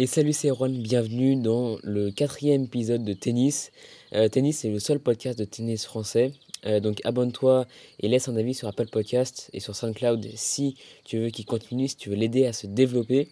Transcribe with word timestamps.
Et 0.00 0.06
salut 0.06 0.32
c'est 0.32 0.50
Ron, 0.52 0.68
bienvenue 0.68 1.34
dans 1.34 1.76
le 1.82 2.12
quatrième 2.12 2.62
épisode 2.62 3.02
de 3.02 3.12
Tennis. 3.14 3.72
Euh, 4.12 4.28
tennis 4.28 4.58
c'est 4.58 4.70
le 4.70 4.78
seul 4.78 5.00
podcast 5.00 5.36
de 5.36 5.44
tennis 5.44 5.84
français. 5.84 6.30
Euh, 6.66 6.78
donc 6.78 7.00
abonne-toi 7.02 7.66
et 7.98 8.06
laisse 8.06 8.28
un 8.28 8.36
avis 8.36 8.54
sur 8.54 8.68
Apple 8.68 8.86
Podcast 8.86 9.50
et 9.52 9.58
sur 9.58 9.74
SoundCloud 9.74 10.24
si 10.36 10.76
tu 11.02 11.18
veux 11.18 11.30
qu'il 11.30 11.46
continue, 11.46 11.88
si 11.88 11.96
tu 11.96 12.10
veux 12.10 12.14
l'aider 12.14 12.46
à 12.46 12.52
se 12.52 12.68
développer. 12.68 13.26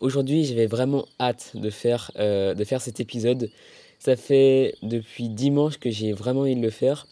Aujourd'hui 0.00 0.46
j'avais 0.46 0.64
vraiment 0.64 1.04
hâte 1.20 1.50
de 1.52 1.68
faire, 1.68 2.10
euh, 2.16 2.54
de 2.54 2.64
faire 2.64 2.80
cet 2.80 3.00
épisode. 3.00 3.50
Ça 3.98 4.16
fait 4.16 4.76
depuis 4.82 5.28
dimanche 5.28 5.76
que 5.76 5.90
j'ai 5.90 6.14
vraiment 6.14 6.40
envie 6.40 6.56
de 6.56 6.62
le 6.62 6.70
faire. 6.70 7.06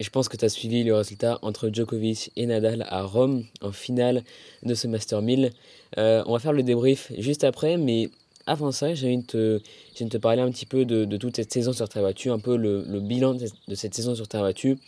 Je 0.00 0.08
pense 0.08 0.30
que 0.30 0.36
tu 0.38 0.46
as 0.46 0.48
suivi 0.48 0.82
le 0.82 0.94
résultat 0.94 1.38
entre 1.42 1.68
Djokovic 1.70 2.32
et 2.34 2.46
Nadal 2.46 2.86
à 2.88 3.02
Rome 3.02 3.44
en 3.60 3.70
finale 3.70 4.24
de 4.62 4.72
ce 4.72 4.86
Master 4.86 5.20
1000. 5.20 5.52
Euh, 5.98 6.22
on 6.26 6.32
va 6.32 6.38
faire 6.38 6.54
le 6.54 6.62
débrief 6.62 7.12
juste 7.18 7.44
après, 7.44 7.76
mais 7.76 8.08
avant 8.46 8.72
ça, 8.72 8.94
j'ai 8.94 9.08
envie 9.08 9.18
de 9.18 9.60
te, 10.08 10.16
parler 10.16 10.40
un 10.40 10.50
petit 10.50 10.64
peu 10.64 10.86
de, 10.86 11.16
toute 11.18 11.36
cette 11.36 11.52
saison 11.52 11.74
sur 11.74 11.86
terre 11.86 12.02
battue, 12.02 12.30
un 12.30 12.38
peu 12.38 12.56
le, 12.56 12.82
bilan 13.00 13.34
de 13.34 13.74
cette 13.74 13.94
saison 13.94 14.14
sur 14.14 14.26
terre 14.26 14.40
battue, 14.40 14.78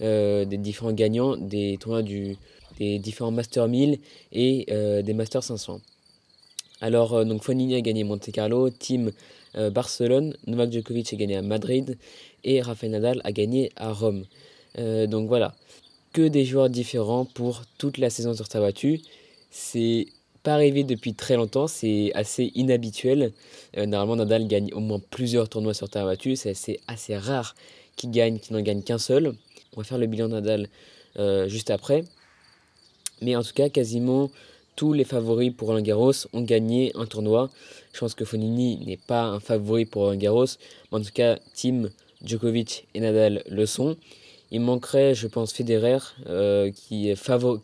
euh, 0.00 0.46
des 0.46 0.56
différents 0.56 0.94
gagnants, 0.94 1.36
des 1.36 1.76
tournois 1.78 2.00
du, 2.00 2.38
des 2.78 2.98
différents 2.98 3.32
Master 3.32 3.68
1000 3.68 3.98
et 4.32 4.64
euh, 4.70 5.02
des 5.02 5.12
Master 5.12 5.42
500. 5.42 5.82
Alors, 6.80 7.22
donc 7.26 7.42
Fonini 7.42 7.74
a 7.74 7.82
gagné 7.82 8.02
Monte 8.02 8.32
Carlo, 8.32 8.70
Team 8.70 9.12
Barcelone, 9.72 10.34
Novak 10.48 10.72
Djokovic 10.72 11.12
a 11.12 11.16
gagné 11.16 11.36
à 11.36 11.42
Madrid 11.42 11.96
et 12.42 12.60
Rafael 12.60 12.90
Nadal 12.90 13.20
a 13.24 13.30
gagné 13.30 13.70
à 13.76 13.92
Rome. 13.92 14.24
Euh, 14.78 15.06
donc 15.06 15.28
voilà, 15.28 15.54
que 16.12 16.26
des 16.26 16.44
joueurs 16.44 16.70
différents 16.70 17.24
pour 17.24 17.62
toute 17.78 17.98
la 17.98 18.10
saison 18.10 18.34
sur 18.34 18.46
battue. 18.60 19.00
C'est 19.50 20.06
pas 20.42 20.54
arrivé 20.54 20.84
depuis 20.84 21.14
très 21.14 21.36
longtemps, 21.36 21.66
c'est 21.66 22.12
assez 22.14 22.52
inhabituel. 22.54 23.32
Euh, 23.76 23.86
normalement, 23.86 24.16
Nadal 24.16 24.46
gagne 24.46 24.72
au 24.74 24.80
moins 24.80 25.00
plusieurs 25.10 25.48
tournois 25.48 25.74
sur 25.74 25.88
terre 25.88 26.04
battue, 26.04 26.36
c'est 26.36 26.50
assez, 26.50 26.80
assez 26.86 27.16
rare 27.16 27.54
qu'il 27.96 28.10
gagne, 28.10 28.38
qu'il 28.38 28.54
n'en 28.54 28.62
gagne 28.62 28.82
qu'un 28.82 28.98
seul. 28.98 29.34
On 29.74 29.80
va 29.80 29.84
faire 29.84 29.98
le 29.98 30.06
bilan 30.06 30.28
de 30.28 30.34
Nadal 30.34 30.68
euh, 31.18 31.48
juste 31.48 31.70
après. 31.70 32.04
Mais 33.22 33.36
en 33.36 33.42
tout 33.42 33.54
cas, 33.54 33.68
quasiment 33.68 34.30
tous 34.76 34.92
les 34.92 35.04
favoris 35.04 35.52
pour 35.56 35.68
Roland 35.68 35.82
Garros 35.82 36.12
ont 36.32 36.42
gagné 36.42 36.92
un 36.94 37.06
tournoi. 37.06 37.50
Je 37.92 38.00
pense 38.00 38.14
que 38.14 38.24
Fonini 38.24 38.84
n'est 38.84 38.96
pas 38.98 39.22
un 39.22 39.40
favori 39.40 39.84
pour 39.84 40.02
Roland 40.02 40.18
Garros, 40.18 40.46
mais 40.90 40.98
en 40.98 41.00
tout 41.00 41.12
cas, 41.14 41.38
Tim, 41.54 41.90
Djokovic 42.24 42.86
et 42.94 43.00
Nadal 43.00 43.42
le 43.48 43.66
sont. 43.66 43.96
Il 44.54 44.60
manquerait, 44.60 45.16
je 45.16 45.26
pense, 45.26 45.52
Federer 45.52 45.98
euh, 46.28 46.70
qui, 46.70 47.12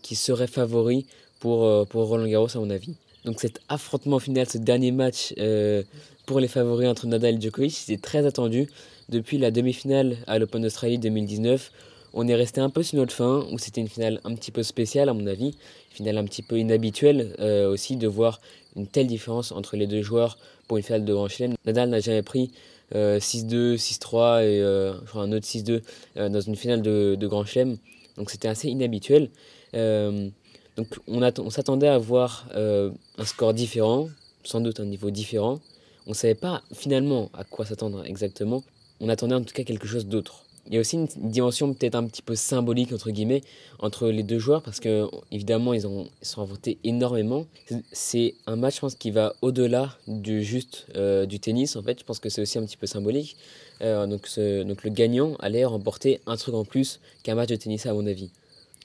qui 0.03 0.17
serait 0.17 0.49
favori 0.49 1.07
pour, 1.39 1.65
euh, 1.65 1.85
pour 1.85 2.09
Roland 2.09 2.27
Garros, 2.27 2.49
à 2.53 2.59
mon 2.59 2.69
avis. 2.69 2.97
Donc 3.25 3.41
cet 3.41 3.61
affrontement 3.69 4.19
final, 4.19 4.49
ce 4.49 4.59
dernier 4.59 4.91
match 4.91 5.33
euh, 5.39 5.85
pour 6.27 6.41
les 6.41 6.49
favoris 6.49 6.89
entre 6.89 7.07
Nadal 7.07 7.37
et 7.37 7.41
Djokovic, 7.41 7.73
c'est 7.73 8.03
très 8.03 8.27
attendu. 8.27 8.69
Depuis 9.09 9.39
la 9.39 9.53
demi-finale 9.53 10.17
à 10.27 10.41
l'Open 10.41 10.63
d'Australie 10.63 10.99
2019, 10.99 11.71
on 12.13 12.27
est 12.27 12.35
resté 12.35 12.61
un 12.61 12.71
peu 12.71 12.83
sur 12.83 12.99
notre 12.99 13.15
fin, 13.15 13.47
où 13.53 13.59
c'était 13.59 13.81
une 13.81 13.89
finale 13.89 14.21
un 14.25 14.35
petit 14.35 14.51
peu 14.51 14.65
spéciale 14.65 15.09
à 15.09 15.13
mon 15.13 15.29
avis, 15.29 15.55
une 15.93 15.97
finale 15.97 16.19
un 16.19 16.25
petit 16.25 16.43
peu 16.43 16.59
inhabituelle 16.59 17.37
aussi 17.71 17.95
de 17.95 18.09
voir 18.09 18.41
une 18.75 18.89
telle 18.89 19.07
différence 19.07 19.53
entre 19.53 19.77
les 19.77 19.87
deux 19.87 20.03
joueurs 20.03 20.39
pour 20.67 20.77
une 20.77 20.83
finale 20.83 21.05
de 21.05 21.13
Grand 21.13 21.29
Chelem. 21.29 21.55
Nadal 21.67 21.91
n'a 21.91 22.01
jamais 22.01 22.23
pris 22.23 22.51
6-2, 22.93 23.55
euh, 23.55 23.77
6-3 23.77 24.43
et 24.43 24.61
euh, 24.61 24.95
un 25.15 25.33
autre 25.33 25.47
6-2 25.47 25.83
euh, 26.17 26.29
dans 26.29 26.41
une 26.41 26.57
finale 26.57 26.83
de, 26.83 27.27
Grand 27.27 27.45
Chelem. 27.45 27.79
Donc 28.17 28.31
c'était 28.31 28.49
assez 28.49 28.69
inhabituel. 28.69 29.31
donc 29.73 30.99
on, 31.07 31.23
on 31.23 31.51
s'attendait 31.51 31.89
à 31.89 31.99
voir 31.99 32.49
un 32.55 33.25
score 33.25 33.55
différent, 33.55 34.09
sans 34.45 34.61
doute 34.61 34.81
un 34.81 34.85
niveau 34.85 35.11
différent. 35.11 35.61
On 36.07 36.11
ne 36.11 36.15
savait 36.15 36.35
pas 36.35 36.63
finalement 36.75 37.31
à 37.35 37.45
quoi 37.45 37.65
s'attendre 37.65 38.05
exactement. 38.05 38.63
On 39.01 39.09
attendait 39.09 39.35
en 39.35 39.43
tout 39.43 39.55
cas 39.55 39.65
quelque 39.65 39.87
chose 39.87 40.07
d'autre 40.07 40.45
il 40.67 40.75
y 40.75 40.77
a 40.77 40.81
aussi 40.81 40.97
une 40.97 41.07
dimension 41.17 41.73
peut-être 41.73 41.95
un 41.95 42.07
petit 42.07 42.23
peu 42.23 42.37
symbolique 42.37 42.93
entre 42.93 43.11
guillemets 43.11 43.43
entre 43.79 44.09
les 44.09 44.23
deux 44.23 44.39
joueurs 44.39 44.63
parce 44.63 44.79
que 44.79 45.07
évidemment 45.33 45.73
ils 45.73 45.87
ont 45.87 46.09
ils 46.23 46.27
sont 46.27 46.43
inventés 46.43 46.79
énormément. 46.85 47.47
C'est 47.93 48.35
un 48.47 48.57
match 48.57 48.77
je 48.77 48.81
pense 48.81 48.95
qui 48.95 49.11
va 49.11 49.35
au-delà 49.43 49.97
du 50.07 50.45
juste 50.45 50.87
euh, 50.97 51.27
du 51.27 51.41
tennis 51.41 51.77
en 51.77 51.83
fait. 51.83 51.99
Je 51.99 52.05
pense 52.05 52.19
que 52.19 52.29
c'est 52.29 52.43
aussi 52.43 52.59
un 52.59 52.65
petit 52.65 52.77
peu 52.77 52.87
symbolique. 52.87 53.37
Euh, 53.83 54.07
donc, 54.07 54.29
donc 54.67 54.85
le 54.85 54.91
gagnant 54.91 55.35
allait 55.41 55.65
remporter 55.65 56.21
un 56.27 56.37
truc 56.37 56.55
en 56.55 56.65
plus 56.65 57.01
qu'un 57.23 57.35
match 57.35 57.49
de 57.49 57.57
tennis 57.57 57.87
à 57.87 57.95
mon 57.95 58.07
avis. 58.07 58.31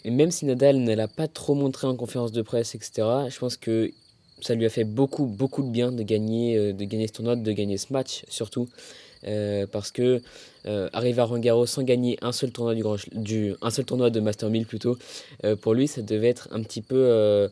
Et 0.06 0.12
même 0.12 0.32
si 0.32 0.46
Nadal 0.46 0.78
ne 0.78 0.94
l'a 0.94 1.08
pas 1.08 1.28
trop 1.28 1.56
montré 1.56 1.88
en 1.88 1.96
conférence 1.96 2.32
de 2.32 2.42
presse 2.42 2.76
etc 2.76 3.08
je 3.30 3.38
pense 3.38 3.58
que 3.58 3.92
ça 4.42 4.54
lui 4.54 4.66
a 4.66 4.70
fait 4.70 4.84
beaucoup 4.84 5.26
beaucoup 5.26 5.64
de 5.64 5.70
bien 5.70 5.92
de 5.92 6.04
gagner 6.04 6.58
euh, 6.58 6.74
de 6.74 6.84
gagner 6.86 7.08
ce 7.08 7.14
tournoi 7.14 7.36
de 7.36 7.52
gagner 7.52 7.78
ce 7.78 7.92
match 7.92 8.24
surtout 8.28 8.68
euh, 9.28 9.66
parce 9.72 9.92
que 9.92 10.22
euh, 10.68 10.88
arriver 10.94 11.20
à 11.22 11.26
Roland 11.26 11.66
sans 11.66 11.82
gagner 11.82 12.18
un 12.22 12.32
seul 12.32 12.52
tournoi 12.52 12.76
du, 12.76 12.84
grand, 12.84 12.98
du 13.14 13.56
un 13.62 13.72
seul 13.72 13.84
tournoi 13.84 14.12
de 14.12 14.20
Master 14.20 14.50
1000 14.50 14.68
plutôt 14.68 14.98
euh, 15.44 15.56
pour 15.56 15.74
lui 15.74 15.88
ça 15.88 16.04
devait 16.04 16.28
être 16.30 16.48
un 16.52 16.62
petit 16.62 16.82
peu 16.82 17.50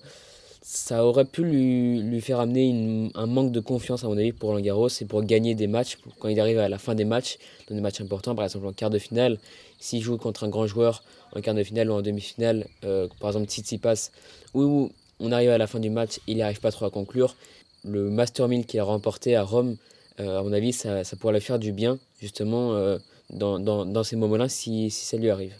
ça 0.61 1.03
aurait 1.03 1.25
pu 1.25 1.43
lui, 1.43 2.01
lui 2.01 2.21
faire 2.21 2.39
amener 2.39 3.11
un 3.15 3.25
manque 3.25 3.51
de 3.51 3.59
confiance 3.59 4.03
à 4.03 4.07
mon 4.07 4.17
avis 4.17 4.31
pour 4.31 4.49
Roland 4.49 4.61
Garros 4.61 4.87
et 4.87 5.05
pour 5.05 5.23
gagner 5.23 5.55
des 5.55 5.67
matchs 5.67 5.97
quand 6.19 6.29
il 6.29 6.39
arrive 6.39 6.59
à 6.59 6.69
la 6.69 6.77
fin 6.77 6.95
des 6.95 7.05
matchs 7.05 7.37
dans 7.67 7.75
des 7.75 7.81
matchs 7.81 8.01
importants 8.01 8.35
par 8.35 8.45
exemple 8.45 8.67
en 8.67 8.73
quart 8.73 8.91
de 8.91 8.99
finale 8.99 9.39
s'il 9.79 10.01
joue 10.01 10.17
contre 10.17 10.43
un 10.43 10.49
grand 10.49 10.67
joueur 10.67 11.03
en 11.35 11.41
quart 11.41 11.55
de 11.55 11.63
finale 11.63 11.89
ou 11.89 11.93
en 11.93 12.01
demi-finale 12.01 12.67
par 12.81 13.31
exemple 13.31 13.47
Tsitsipas 13.47 14.11
où 14.53 14.91
on 15.19 15.31
arrive 15.31 15.49
à 15.49 15.57
la 15.57 15.65
fin 15.65 15.79
du 15.79 15.89
match 15.89 16.19
il 16.27 16.37
n'arrive 16.37 16.59
pas 16.59 16.71
trop 16.71 16.85
à 16.85 16.91
conclure 16.91 17.35
le 17.83 18.09
Master 18.11 18.47
1000 18.47 18.65
qu'il 18.65 18.79
a 18.79 18.83
remporté 18.83 19.35
à 19.35 19.43
Rome 19.43 19.77
à 20.19 20.43
mon 20.43 20.53
avis, 20.53 20.73
ça, 20.73 21.03
ça 21.03 21.15
pourrait 21.15 21.33
lui 21.33 21.41
faire 21.41 21.59
du 21.59 21.71
bien, 21.71 21.97
justement, 22.21 22.73
euh, 22.73 22.97
dans, 23.29 23.59
dans, 23.59 23.85
dans, 23.85 24.03
ces 24.03 24.15
moments-là, 24.15 24.47
si, 24.49 24.91
si, 24.91 25.05
ça 25.05 25.17
lui 25.17 25.29
arrive. 25.29 25.55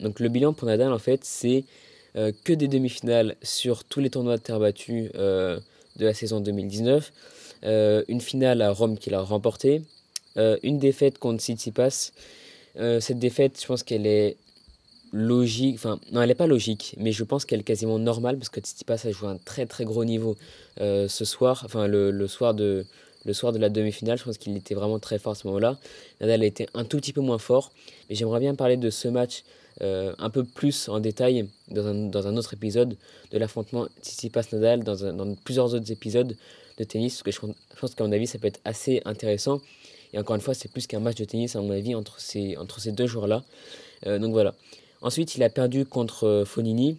Donc 0.00 0.20
le 0.20 0.28
bilan 0.28 0.52
pour 0.52 0.66
Nadal, 0.66 0.92
en 0.92 0.98
fait, 0.98 1.24
c'est 1.24 1.64
euh, 2.16 2.32
que 2.44 2.52
des 2.52 2.68
demi-finales 2.68 3.36
sur 3.42 3.84
tous 3.84 4.00
les 4.00 4.10
tournois 4.10 4.36
de 4.36 4.42
terre 4.42 4.60
battue 4.60 5.10
de 5.14 5.60
la 6.04 6.14
saison 6.14 6.40
2019, 6.40 7.12
une 8.08 8.20
finale 8.20 8.60
à 8.62 8.70
Rome 8.72 8.98
qu'il 8.98 9.14
a 9.14 9.22
remportée, 9.22 9.82
une 10.36 10.78
défaite 10.78 11.18
contre 11.18 11.42
Tsitsipas. 11.42 12.10
cette 12.76 13.18
défaite, 13.18 13.58
je 13.60 13.66
pense 13.66 13.84
qu'elle 13.84 14.06
est 14.06 14.36
logique, 15.12 15.76
enfin 15.76 16.00
non 16.10 16.20
elle 16.22 16.28
n'est 16.28 16.34
pas 16.34 16.48
logique, 16.48 16.96
mais 16.98 17.12
je 17.12 17.22
pense 17.22 17.44
qu'elle 17.44 17.60
est 17.60 17.64
quasiment 17.64 18.00
normale 18.00 18.36
parce 18.36 18.48
que 18.48 18.60
Tsitsipas 18.60 19.06
a 19.06 19.12
joué 19.12 19.28
un 19.28 19.36
très 19.36 19.66
très 19.66 19.84
gros 19.84 20.04
niveau 20.04 20.36
ce 20.78 21.24
soir, 21.24 21.62
enfin 21.64 21.86
le, 21.86 22.10
le 22.10 22.26
soir 22.26 22.54
de, 22.54 22.84
le 23.24 23.32
soir 23.32 23.52
de 23.52 23.58
la 23.58 23.68
demi-finale. 23.68 24.18
Je 24.18 24.24
pense 24.24 24.38
qu'il 24.38 24.56
était 24.56 24.74
vraiment 24.74 24.98
très 24.98 25.18
fort 25.18 25.32
à 25.32 25.34
ce 25.34 25.46
moment-là. 25.46 25.78
Nadal 26.20 26.42
a 26.42 26.46
été 26.46 26.66
un 26.74 26.84
tout 26.84 26.98
petit 26.98 27.12
peu 27.12 27.20
moins 27.20 27.38
fort. 27.38 27.72
Mais 28.08 28.14
j'aimerais 28.14 28.40
bien 28.40 28.54
parler 28.54 28.76
de 28.76 28.90
ce 28.90 29.08
match 29.08 29.44
euh, 29.82 30.14
un 30.18 30.30
peu 30.30 30.44
plus 30.44 30.88
en 30.88 31.00
détail 31.00 31.48
dans 31.68 31.86
un, 31.86 31.94
dans 31.94 32.26
un 32.26 32.36
autre 32.36 32.54
épisode 32.54 32.96
de 33.32 33.38
l'affrontement 33.38 33.88
Tsitsipas-Nadal, 34.02 34.84
dans, 34.84 35.12
dans, 35.12 35.34
plusieurs 35.34 35.74
autres 35.74 35.90
épisodes 35.90 36.36
de 36.78 36.84
tennis. 36.84 37.22
Parce 37.22 37.38
que 37.38 37.46
je, 37.48 37.80
pense 37.80 37.94
qu'à 37.94 38.04
mon 38.04 38.12
avis, 38.12 38.26
ça 38.26 38.38
peut 38.38 38.46
être 38.46 38.60
assez 38.64 39.02
intéressant. 39.04 39.60
Et 40.12 40.18
encore 40.18 40.36
une 40.36 40.42
fois, 40.42 40.54
c'est 40.54 40.70
plus 40.70 40.86
qu'un 40.86 41.00
match 41.00 41.16
de 41.16 41.24
tennis, 41.24 41.56
à 41.56 41.60
mon 41.60 41.72
avis, 41.72 41.94
entre 41.94 42.20
ces, 42.20 42.56
entre 42.56 42.80
ces 42.80 42.92
deux 42.92 43.06
joueurs-là. 43.06 43.42
Euh, 44.06 44.18
donc 44.18 44.32
voilà. 44.32 44.54
Ensuite, 45.02 45.34
il 45.34 45.42
a 45.42 45.50
perdu 45.50 45.84
contre 45.84 46.24
euh, 46.24 46.44
Fonini 46.44 46.98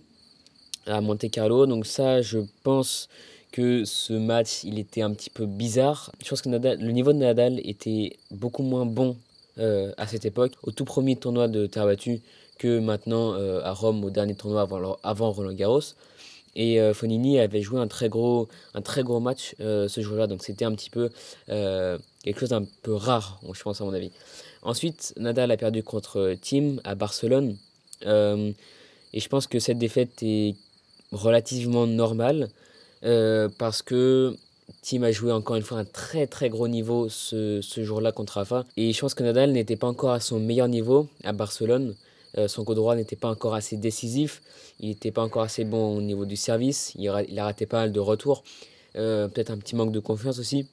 à 0.85 1.01
Monte 1.01 1.29
Carlo. 1.31 1.65
Donc 1.65 1.85
ça, 1.85 2.21
je 2.21 2.39
pense 2.63 3.09
que 3.55 3.85
ce 3.85 4.11
match, 4.11 4.65
il 4.65 4.79
était 4.79 5.01
un 5.01 5.13
petit 5.13 5.29
peu 5.29 5.45
bizarre. 5.45 6.11
Je 6.21 6.27
pense 6.29 6.41
que 6.41 6.49
le 6.49 6.91
niveau 6.91 7.13
de 7.13 7.19
Nadal 7.19 7.61
était 7.63 8.17
beaucoup 8.29 8.63
moins 8.63 8.85
bon 8.85 9.15
euh, 9.59 9.93
à 9.95 10.07
cette 10.07 10.25
époque, 10.25 10.51
au 10.63 10.71
tout 10.71 10.83
premier 10.83 11.15
tournoi 11.15 11.47
de 11.47 11.65
terre 11.65 11.85
battue, 11.85 12.19
que 12.57 12.79
maintenant 12.79 13.33
euh, 13.35 13.61
à 13.63 13.71
Rome, 13.71 14.03
au 14.03 14.09
dernier 14.09 14.35
tournoi 14.35 14.63
avant, 14.63 14.97
avant 15.03 15.31
Roland 15.31 15.53
Garros. 15.53 15.95
Et 16.57 16.81
euh, 16.81 16.93
Fonini 16.93 17.39
avait 17.39 17.61
joué 17.61 17.79
un 17.79 17.87
très 17.87 18.09
gros, 18.09 18.49
un 18.73 18.81
très 18.81 19.03
gros 19.03 19.21
match 19.21 19.55
ce 19.59 20.01
jour-là, 20.01 20.27
donc 20.27 20.43
c'était 20.43 20.65
un 20.65 20.75
petit 20.75 20.89
peu 20.89 21.09
quelque 21.47 22.39
chose 22.41 22.49
d'un 22.49 22.65
peu 22.83 22.93
rare, 22.93 23.39
je 23.53 23.63
pense 23.63 23.79
à 23.79 23.85
mon 23.85 23.93
avis. 23.93 24.11
Ensuite, 24.63 25.13
Nadal 25.15 25.49
a 25.51 25.55
perdu 25.55 25.81
contre 25.81 26.35
Tim 26.41 26.75
à 26.83 26.95
Barcelone. 26.95 27.55
et 28.03 29.19
je 29.19 29.29
pense 29.29 29.47
que 29.47 29.59
cette 29.59 29.77
défaite 29.77 30.21
est 30.23 30.55
relativement 31.13 31.87
normale. 31.87 32.49
Euh, 33.05 33.49
parce 33.57 33.81
que 33.81 34.35
Tim 34.81 35.03
a 35.03 35.11
joué 35.11 35.31
encore 35.31 35.55
une 35.55 35.63
fois 35.63 35.77
un 35.77 35.85
très 35.85 36.25
très 36.25 36.49
gros 36.49 36.67
niveau 36.67 37.07
ce, 37.09 37.61
ce 37.61 37.83
jour-là 37.83 38.11
contre 38.11 38.33
Rafa. 38.33 38.65
Et 38.77 38.93
je 38.93 38.99
pense 38.99 39.13
que 39.13 39.23
Nadal 39.23 39.51
n'était 39.51 39.75
pas 39.75 39.87
encore 39.87 40.11
à 40.11 40.19
son 40.19 40.39
meilleur 40.39 40.67
niveau 40.67 41.07
à 41.23 41.33
Barcelone. 41.33 41.95
Euh, 42.37 42.47
son 42.47 42.65
coup 42.65 42.73
droit 42.73 42.95
n'était 42.95 43.15
pas 43.15 43.29
encore 43.29 43.53
assez 43.53 43.77
décisif. 43.77 44.41
Il 44.79 44.89
n'était 44.89 45.11
pas 45.11 45.21
encore 45.21 45.43
assez 45.43 45.63
bon 45.63 45.97
au 45.97 46.01
niveau 46.01 46.25
du 46.25 46.35
service. 46.35 46.93
Il, 46.97 47.07
a 47.09 47.43
raté 47.43 47.65
pas 47.65 47.81
mal 47.81 47.91
de 47.91 47.99
retours. 47.99 48.43
Euh, 48.95 49.27
peut-être 49.27 49.51
un 49.51 49.57
petit 49.57 49.75
manque 49.75 49.91
de 49.91 49.99
confiance 49.99 50.39
aussi. 50.39 50.67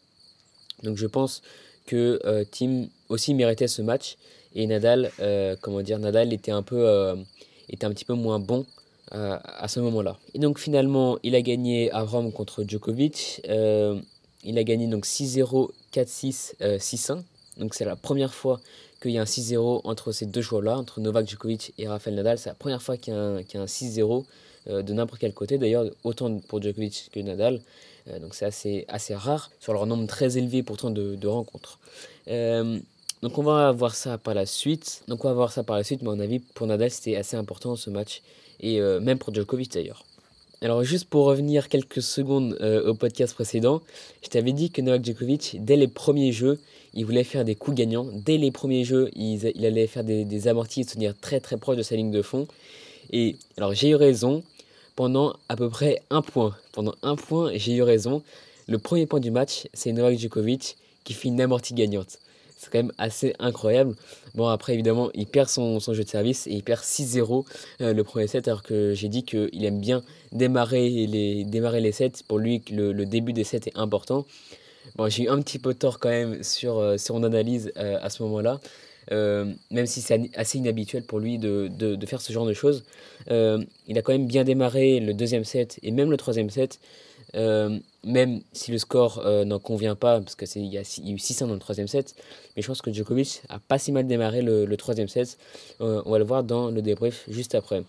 Donc 0.82 0.96
je 0.96 1.06
pense 1.06 1.42
que 1.86 2.18
Tim 2.50 2.86
aussi 3.08 3.34
méritait 3.34 3.68
ce 3.68 3.82
match. 3.82 4.16
Et 4.54 4.66
Nadal, 4.66 5.10
comment 5.60 5.82
dire, 5.82 5.98
Nadal 5.98 6.32
était 6.32 6.50
un, 6.50 6.62
peu, 6.62 7.14
était 7.68 7.84
un 7.84 7.90
petit 7.90 8.04
peu 8.04 8.14
moins 8.14 8.38
bon 8.38 8.66
à 9.12 9.68
ce 9.68 9.78
moment-là. 9.80 10.16
Et 10.34 10.38
donc 10.38 10.58
finalement, 10.58 11.18
il 11.22 11.34
a 11.34 11.42
gagné 11.42 11.92
à 11.92 12.02
Rome 12.02 12.32
contre 12.32 12.64
Djokovic. 12.66 13.42
Euh, 13.48 14.00
il 14.42 14.58
a 14.58 14.64
gagné 14.64 14.86
donc 14.86 15.04
6-0, 15.04 15.70
4-6, 15.92 16.54
6-1. 16.60 17.22
Donc 17.58 17.74
c'est 17.74 17.84
la 17.84 17.96
première 17.96 18.32
fois 18.32 18.60
qu'il 19.02 19.10
y 19.10 19.18
a 19.18 19.22
un 19.22 19.24
6-0 19.24 19.82
entre 19.84 20.12
ces 20.12 20.26
deux 20.26 20.40
joueurs-là, 20.40 20.78
entre 20.78 21.00
Novak 21.00 21.28
Djokovic 21.28 21.74
et 21.78 21.88
Rafael 21.88 22.14
Nadal. 22.14 22.38
C'est 22.38 22.48
la 22.48 22.54
première 22.54 22.80
fois 22.80 22.96
qu'il 22.96 23.12
y 23.12 23.16
a 23.16 23.20
un, 23.20 23.36
un 23.38 23.66
6-0 23.66 24.24
euh, 24.68 24.82
de 24.82 24.92
n'importe 24.92 25.20
quel 25.20 25.34
côté, 25.34 25.58
d'ailleurs 25.58 25.86
autant 26.04 26.38
pour 26.38 26.62
Djokovic 26.62 27.10
que 27.12 27.20
Nadal. 27.20 27.60
Euh, 28.08 28.18
donc 28.18 28.34
c'est 28.34 28.44
assez, 28.44 28.84
assez 28.88 29.14
rare 29.14 29.50
sur 29.60 29.72
leur 29.72 29.86
nombre 29.86 30.06
très 30.06 30.38
élevé 30.38 30.62
pourtant 30.62 30.90
de, 30.90 31.16
de 31.16 31.28
rencontres. 31.28 31.78
Euh, 32.28 32.78
donc 33.22 33.38
on 33.38 33.42
va 33.42 33.72
voir 33.72 33.94
ça 33.94 34.18
par 34.18 34.34
la 34.34 34.46
suite. 34.46 35.02
Donc 35.08 35.24
on 35.24 35.28
va 35.28 35.34
voir 35.34 35.52
ça 35.52 35.62
par 35.64 35.76
la 35.76 35.84
suite, 35.84 36.02
mais 36.02 36.08
à 36.08 36.14
mon 36.14 36.20
avis 36.20 36.38
pour 36.38 36.66
Nadal 36.66 36.90
c'était 36.90 37.16
assez 37.16 37.36
important 37.36 37.76
ce 37.76 37.90
match 37.90 38.22
et 38.62 38.80
même 39.00 39.18
pour 39.18 39.34
Djokovic 39.34 39.72
d'ailleurs. 39.72 40.04
Alors 40.60 40.84
juste 40.84 41.06
pour 41.06 41.24
revenir 41.26 41.68
quelques 41.68 42.00
secondes 42.00 42.56
au 42.86 42.94
podcast 42.94 43.34
précédent, 43.34 43.82
je 44.22 44.28
t'avais 44.28 44.52
dit 44.52 44.70
que 44.70 44.80
Novak 44.80 45.04
Djokovic, 45.04 45.56
dès 45.60 45.76
les 45.76 45.88
premiers 45.88 46.32
jeux, 46.32 46.60
il 46.94 47.04
voulait 47.04 47.24
faire 47.24 47.44
des 47.44 47.56
coups 47.56 47.76
gagnants. 47.76 48.06
Dès 48.12 48.38
les 48.38 48.50
premiers 48.50 48.84
jeux, 48.84 49.10
il, 49.16 49.50
il 49.54 49.66
allait 49.66 49.86
faire 49.86 50.04
des, 50.04 50.24
des 50.24 50.48
amortis 50.48 50.82
et 50.82 50.84
se 50.84 50.94
tenir 50.94 51.18
très 51.18 51.40
très 51.40 51.56
proche 51.56 51.76
de 51.76 51.82
sa 51.82 51.96
ligne 51.96 52.12
de 52.12 52.22
fond. 52.22 52.46
Et 53.10 53.36
alors 53.56 53.74
j'ai 53.74 53.88
eu 53.88 53.96
raison, 53.96 54.44
pendant 54.94 55.34
à 55.48 55.56
peu 55.56 55.68
près 55.68 56.02
un 56.10 56.22
point. 56.22 56.56
Pendant 56.72 56.94
un 57.02 57.16
point, 57.16 57.50
j'ai 57.54 57.74
eu 57.74 57.82
raison. 57.82 58.22
Le 58.68 58.78
premier 58.78 59.06
point 59.06 59.20
du 59.20 59.30
match, 59.30 59.66
c'est 59.74 59.92
Novak 59.92 60.18
Djokovic 60.18 60.76
qui 61.04 61.14
fait 61.14 61.28
une 61.28 61.40
amortie 61.40 61.74
gagnante. 61.74 62.18
C'est 62.62 62.70
quand 62.70 62.78
même 62.78 62.92
assez 62.96 63.34
incroyable. 63.40 63.96
Bon, 64.36 64.46
après, 64.46 64.74
évidemment, 64.74 65.10
il 65.14 65.26
perd 65.26 65.48
son, 65.48 65.80
son 65.80 65.94
jeu 65.94 66.04
de 66.04 66.08
service 66.08 66.46
et 66.46 66.52
il 66.52 66.62
perd 66.62 66.80
6-0 66.80 67.44
euh, 67.80 67.92
le 67.92 68.04
premier 68.04 68.28
set, 68.28 68.46
alors 68.46 68.62
que 68.62 68.94
j'ai 68.94 69.08
dit 69.08 69.24
qu'il 69.24 69.64
aime 69.64 69.80
bien 69.80 70.04
démarrer 70.30 70.88
les, 71.08 71.92
sets. 71.92 72.22
Pour 72.28 72.38
lui, 72.38 72.62
le, 72.70 73.04
début 73.04 73.32
des 73.32 73.42
sets 73.42 73.62
est 73.66 73.76
important. 73.76 74.26
Bon, 74.94 75.08
j'ai 75.08 75.24
eu 75.24 75.28
un 75.28 75.42
petit 75.42 75.58
peu 75.58 75.74
tort 75.74 75.98
quand 75.98 76.10
même 76.10 76.44
sur, 76.44 76.78
euh, 76.78 76.98
sur 76.98 77.16
mon 77.16 77.24
analyse 77.24 77.72
euh, 77.78 77.98
à 78.00 78.10
ce 78.10 78.22
moment-là. 78.22 78.60
Euh, 79.10 79.52
même 79.72 79.86
si 79.86 80.00
c'est 80.00 80.30
assez 80.36 80.58
inhabituel 80.58 81.02
pour 81.02 81.18
lui 81.18 81.38
de, 81.38 81.68
de, 81.68 82.06
faire 82.06 82.20
ce 82.20 82.32
genre 82.32 82.46
de 82.46 82.52
choses. 82.52 82.84
Il 83.28 83.98
a 83.98 84.02
quand 84.02 84.12
même 84.12 84.28
bien 84.28 84.44
démarré 84.44 85.00
le 85.00 85.14
deuxième 85.14 85.42
set 85.42 85.80
et 85.82 85.90
même 85.90 86.12
le 86.12 86.16
troisième 86.16 86.48
set, 86.48 86.78
euh, 87.34 87.78
même 88.04 88.40
si 88.52 88.70
le 88.70 88.78
score 88.78 89.22
euh, 89.24 89.44
n'en 89.44 89.58
convient 89.58 89.94
pas, 89.94 90.20
parce 90.20 90.34
qu'il 90.34 90.64
y, 90.64 90.74
y, 90.74 90.78
a 90.78 91.12
eu 91.12 91.18
600 91.18 91.46
dans 91.46 91.54
le 91.54 91.60
troisième 91.60 91.88
set, 91.88 92.14
mais 92.56 92.62
je 92.62 92.66
pense 92.66 92.82
que 92.82 92.92
Djokovic 92.92 93.42
a 93.48 93.58
pas 93.58 93.78
si 93.78 93.92
mal 93.92 94.06
démarré 94.06 94.42
le, 94.42 94.76
troisième 94.76 95.08
set. 95.08 95.38
on 95.80 96.10
va 96.10 96.18
le 96.18 96.24
voir 96.24 96.44
dans 96.44 96.70
le 96.70 96.82
débrief 96.82 97.24
juste 97.28 97.54
après. 97.54 97.84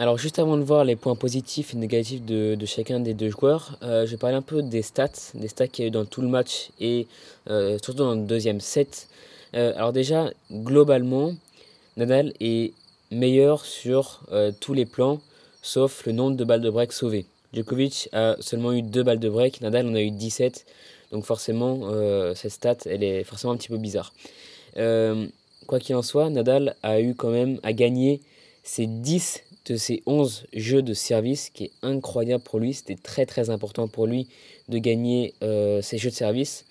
Alors 0.00 0.16
juste 0.16 0.38
avant 0.38 0.56
de 0.56 0.62
voir 0.62 0.84
les 0.84 0.94
points 0.94 1.16
positifs 1.16 1.74
et 1.74 1.76
négatifs 1.76 2.24
de, 2.24 2.54
de 2.54 2.66
chacun 2.66 3.00
des 3.00 3.14
deux 3.14 3.30
joueurs, 3.30 3.76
euh, 3.82 4.06
je 4.06 4.12
vais 4.12 4.16
parler 4.16 4.36
un 4.36 4.42
peu 4.42 4.62
des 4.62 4.80
stats, 4.82 5.32
des 5.34 5.48
stats 5.48 5.66
qu'il 5.66 5.82
y 5.82 5.86
a 5.86 5.88
eu 5.88 5.90
dans 5.90 6.04
tout 6.04 6.22
le 6.22 6.28
match 6.28 6.70
et 6.78 7.08
euh, 7.50 7.78
surtout 7.82 8.04
dans 8.04 8.14
le 8.14 8.22
deuxième 8.22 8.60
set. 8.60 9.08
Euh, 9.54 9.72
alors 9.74 9.92
déjà, 9.92 10.30
globalement, 10.52 11.34
Nadal 11.96 12.32
est 12.38 12.74
meilleur 13.10 13.64
sur 13.64 14.20
euh, 14.30 14.52
tous 14.60 14.72
les 14.72 14.86
plans, 14.86 15.20
sauf 15.62 16.06
le 16.06 16.12
nombre 16.12 16.36
de 16.36 16.44
balles 16.44 16.60
de 16.60 16.70
break 16.70 16.92
sauvées. 16.92 17.26
Djokovic 17.52 18.08
a 18.12 18.36
seulement 18.40 18.72
eu 18.72 18.82
2 18.82 19.02
balles 19.02 19.18
de 19.18 19.28
break, 19.28 19.60
Nadal 19.60 19.86
en 19.86 19.94
a 19.94 20.00
eu 20.00 20.10
17, 20.10 20.66
donc 21.12 21.24
forcément, 21.24 21.80
euh, 21.84 22.34
cette 22.34 22.52
stat, 22.52 22.76
elle 22.86 23.02
est 23.02 23.24
forcément 23.24 23.52
un 23.52 23.56
petit 23.56 23.68
peu 23.68 23.78
bizarre. 23.78 24.12
Euh, 24.76 25.26
quoi 25.66 25.78
qu'il 25.78 25.94
en 25.96 26.02
soit, 26.02 26.28
Nadal 26.30 26.76
a 26.82 27.00
eu 27.00 27.14
quand 27.14 27.30
même 27.30 27.58
à 27.62 27.72
gagner 27.72 28.20
ses 28.62 28.86
10 28.86 29.42
de 29.66 29.76
ses 29.76 30.02
11 30.06 30.46
jeux 30.52 30.82
de 30.82 30.94
service, 30.94 31.50
qui 31.50 31.64
est 31.64 31.72
incroyable 31.82 32.42
pour 32.42 32.58
lui. 32.58 32.74
C'était 32.74 32.96
très 32.96 33.26
très 33.26 33.50
important 33.50 33.88
pour 33.88 34.06
lui 34.06 34.28
de 34.68 34.78
gagner 34.78 35.34
euh, 35.42 35.80
ses 35.82 35.98
jeux 35.98 36.10
de 36.10 36.14
service. 36.14 36.64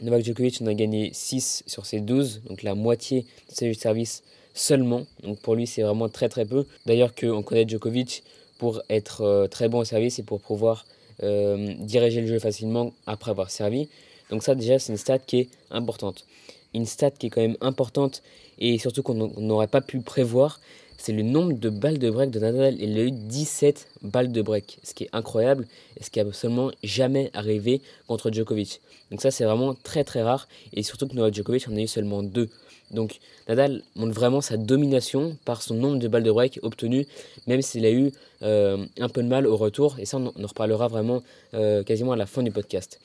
Novak 0.00 0.24
Djokovic 0.24 0.62
en 0.62 0.66
a 0.66 0.74
gagné 0.74 1.10
6 1.12 1.64
sur 1.66 1.84
ses 1.84 2.00
12, 2.00 2.42
donc 2.46 2.62
la 2.62 2.76
moitié 2.76 3.22
de 3.22 3.54
ses 3.54 3.66
jeux 3.66 3.74
de 3.74 3.80
service 3.80 4.22
seulement. 4.54 5.06
Donc 5.24 5.40
pour 5.40 5.56
lui, 5.56 5.66
c'est 5.66 5.82
vraiment 5.82 6.08
très 6.08 6.28
très 6.28 6.44
peu. 6.44 6.66
D'ailleurs, 6.86 7.14
qu'on 7.14 7.42
connaît 7.42 7.66
Djokovic 7.66 8.22
pour 8.58 8.82
être 8.90 9.22
euh, 9.22 9.46
très 9.46 9.68
bon 9.68 9.78
au 9.78 9.84
service 9.84 10.18
et 10.18 10.22
pour 10.22 10.40
pouvoir 10.40 10.84
euh, 11.22 11.74
diriger 11.78 12.20
le 12.20 12.26
jeu 12.26 12.38
facilement 12.38 12.92
après 13.06 13.30
avoir 13.30 13.50
servi. 13.50 13.88
Donc 14.30 14.42
ça 14.42 14.54
déjà, 14.54 14.78
c'est 14.78 14.92
une 14.92 14.98
stat 14.98 15.18
qui 15.20 15.38
est 15.38 15.48
importante. 15.70 16.26
Une 16.74 16.86
stat 16.86 17.12
qui 17.12 17.26
est 17.26 17.30
quand 17.30 17.40
même 17.40 17.56
importante 17.60 18.22
et 18.58 18.78
surtout 18.78 19.02
qu'on 19.02 19.14
n'aurait 19.14 19.68
pas 19.68 19.80
pu 19.80 20.00
prévoir, 20.00 20.60
c'est 20.98 21.12
le 21.12 21.22
nombre 21.22 21.52
de 21.52 21.70
balles 21.70 21.98
de 21.98 22.10
break 22.10 22.30
de 22.30 22.40
Nadal. 22.40 22.76
Il 22.80 22.98
a 22.98 23.02
eu 23.02 23.12
17 23.12 23.88
balles 24.02 24.32
de 24.32 24.42
break, 24.42 24.78
ce 24.82 24.94
qui 24.94 25.04
est 25.04 25.10
incroyable 25.12 25.66
et 25.98 26.02
ce 26.02 26.10
qui 26.10 26.18
a 26.20 26.24
absolument 26.24 26.70
jamais 26.82 27.30
arrivé 27.34 27.80
contre 28.08 28.30
Djokovic. 28.32 28.80
Donc 29.10 29.22
ça, 29.22 29.30
c'est 29.30 29.44
vraiment 29.44 29.74
très 29.74 30.04
très 30.04 30.22
rare 30.22 30.48
et 30.74 30.82
surtout 30.82 31.06
que 31.06 31.14
Novak 31.14 31.34
Djokovic 31.34 31.68
en 31.68 31.76
a 31.76 31.80
eu 31.80 31.86
seulement 31.86 32.22
deux. 32.22 32.50
Donc 32.90 33.18
Nadal 33.48 33.82
montre 33.96 34.14
vraiment 34.14 34.40
sa 34.40 34.56
domination 34.56 35.36
par 35.44 35.62
son 35.62 35.74
nombre 35.74 35.98
de 35.98 36.08
balles 36.08 36.22
de 36.22 36.30
break 36.30 36.60
obtenues, 36.62 37.06
même 37.46 37.62
s'il 37.62 37.84
a 37.84 37.90
eu 37.90 38.12
euh, 38.42 38.84
un 38.98 39.08
peu 39.08 39.22
de 39.22 39.28
mal 39.28 39.46
au 39.46 39.56
retour. 39.56 39.96
Et 39.98 40.06
ça, 40.06 40.18
on 40.18 40.26
en 40.26 40.46
reparlera 40.46 40.88
vraiment 40.88 41.22
euh, 41.54 41.82
quasiment 41.82 42.12
à 42.12 42.16
la 42.16 42.26
fin 42.26 42.42
du 42.42 42.50
podcast. 42.50 43.00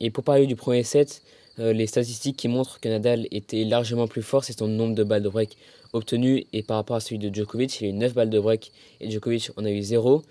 Et 0.00 0.10
pour 0.10 0.24
parler 0.24 0.46
du 0.46 0.56
premier 0.56 0.82
set, 0.82 1.22
euh, 1.58 1.72
les 1.72 1.86
statistiques 1.86 2.36
qui 2.36 2.48
montrent 2.48 2.80
que 2.80 2.88
Nadal 2.88 3.26
était 3.30 3.64
largement 3.64 4.08
plus 4.08 4.22
fort, 4.22 4.44
c'est 4.44 4.58
son 4.58 4.68
nombre 4.68 4.94
de 4.94 5.04
balles 5.04 5.22
de 5.22 5.28
break 5.28 5.56
obtenues. 5.92 6.46
Et 6.52 6.62
par 6.62 6.76
rapport 6.76 6.96
à 6.96 7.00
celui 7.00 7.18
de 7.18 7.32
Djokovic, 7.34 7.80
il 7.80 7.86
a 7.86 7.88
eu 7.88 7.92
9 7.92 8.14
balles 8.14 8.30
de 8.30 8.40
break 8.40 8.72
et 9.00 9.10
Djokovic 9.10 9.50
en 9.56 9.64
a 9.64 9.70
eu 9.70 9.82
0. 9.82 10.22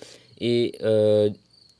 Et 0.41 0.73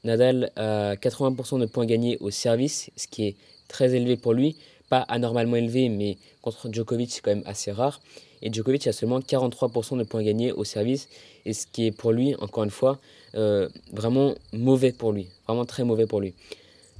Nadal 0.04 0.52
a 0.56 0.96
80% 0.96 1.60
de 1.60 1.66
points 1.66 1.86
gagnés 1.86 2.18
au 2.22 2.30
service, 2.30 2.90
ce 2.96 3.08
qui 3.08 3.28
est 3.28 3.36
très 3.68 3.96
élevé 3.96 4.16
pour 4.18 4.34
lui. 4.34 4.56
Pas 4.90 5.02
anormalement 5.02 5.56
élevé, 5.56 5.90
mais 5.90 6.18
contre 6.42 6.70
Djokovic, 6.72 7.12
c'est 7.12 7.22
quand 7.22 7.32
même 7.32 7.44
assez 7.46 7.72
rare. 7.72 8.02
Et 8.42 8.52
Djokovic 8.52 8.88
a 8.88 8.94
seulement 8.94 9.20
43% 9.20 9.98
de 9.98 10.04
points 10.04 10.24
gagnés 10.24 10.52
au 10.52 10.64
service, 10.64 11.10
et 11.46 11.54
ce 11.54 11.68
qui 11.68 11.88
est 11.88 11.92
pour 11.92 12.12
lui, 12.12 12.36
encore 12.36 12.64
une 12.64 12.70
fois, 12.70 13.00
euh, 13.36 13.70
vraiment 13.92 14.36
mauvais 14.54 14.92
pour 14.92 15.12
lui. 15.12 15.28
Vraiment 15.48 15.66
très 15.66 15.84
mauvais 15.84 16.06
pour 16.06 16.22
lui. 16.22 16.34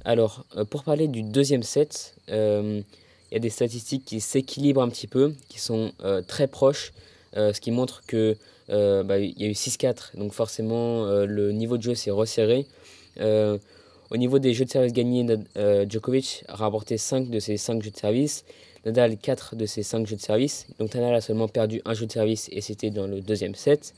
Alors, 0.04 0.44
euh, 0.56 0.64
pour 0.64 0.84
parler 0.84 1.08
du 1.08 1.22
deuxième 1.22 1.62
set, 1.62 2.14
euh, 2.30 2.82
il 3.30 3.34
y 3.34 3.36
a 3.36 3.40
des 3.40 3.50
statistiques 3.50 4.04
qui 4.04 4.20
s'équilibrent 4.20 4.82
un 4.82 4.88
petit 4.88 5.06
peu, 5.06 5.34
qui 5.48 5.60
sont 5.60 5.92
très 6.26 6.48
proches, 6.48 6.92
ce 7.34 7.60
qui 7.60 7.70
montre 7.70 8.02
que 8.04 8.36
bah, 8.68 9.18
il 9.18 9.40
y 9.40 9.44
a 9.44 9.48
eu 9.48 9.52
6-4, 9.52 10.16
donc 10.16 10.32
forcément 10.32 11.04
le 11.06 11.52
niveau 11.52 11.76
de 11.76 11.82
jeu 11.82 11.94
s'est 11.94 12.10
resserré. 12.10 12.66
Au 14.10 14.16
niveau 14.16 14.38
des 14.40 14.54
jeux 14.54 14.64
de 14.64 14.70
service 14.70 14.92
gagnés, 14.92 15.24
euh, 15.56 15.86
Djokovic 15.88 16.44
a 16.48 16.56
rapporté 16.56 16.98
5 16.98 17.30
de 17.30 17.38
ses 17.38 17.56
5 17.56 17.82
jeux 17.82 17.90
de 17.90 17.96
service, 17.96 18.44
Nadal 18.84 19.16
4 19.16 19.54
de 19.54 19.66
ses 19.66 19.82
5 19.82 20.06
jeux 20.06 20.16
de 20.16 20.20
service. 20.20 20.66
Donc 20.78 20.94
Nadal 20.94 21.14
a 21.14 21.20
seulement 21.20 21.46
perdu 21.46 21.80
un 21.84 21.94
jeu 21.94 22.06
de 22.06 22.12
service 22.12 22.48
et 22.50 22.60
c'était 22.60 22.90
dans 22.90 23.06
le 23.06 23.20
deuxième 23.20 23.54
set. 23.54 23.94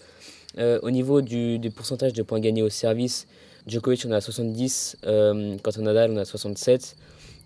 Euh, 0.59 0.79
au 0.83 0.91
niveau 0.91 1.23
du, 1.23 1.59
pourcentage 1.75 2.13
de 2.13 2.23
points 2.23 2.41
gagnés 2.41 2.63
au 2.63 2.69
service, 2.69 3.27
Djokovic 3.67 4.05
en 4.05 4.11
a 4.11 4.21
70, 4.21 4.99
euh, 5.07 5.57
Nadal 5.79 6.11
on 6.11 6.17
a 6.19 6.25
67. 6.25 6.97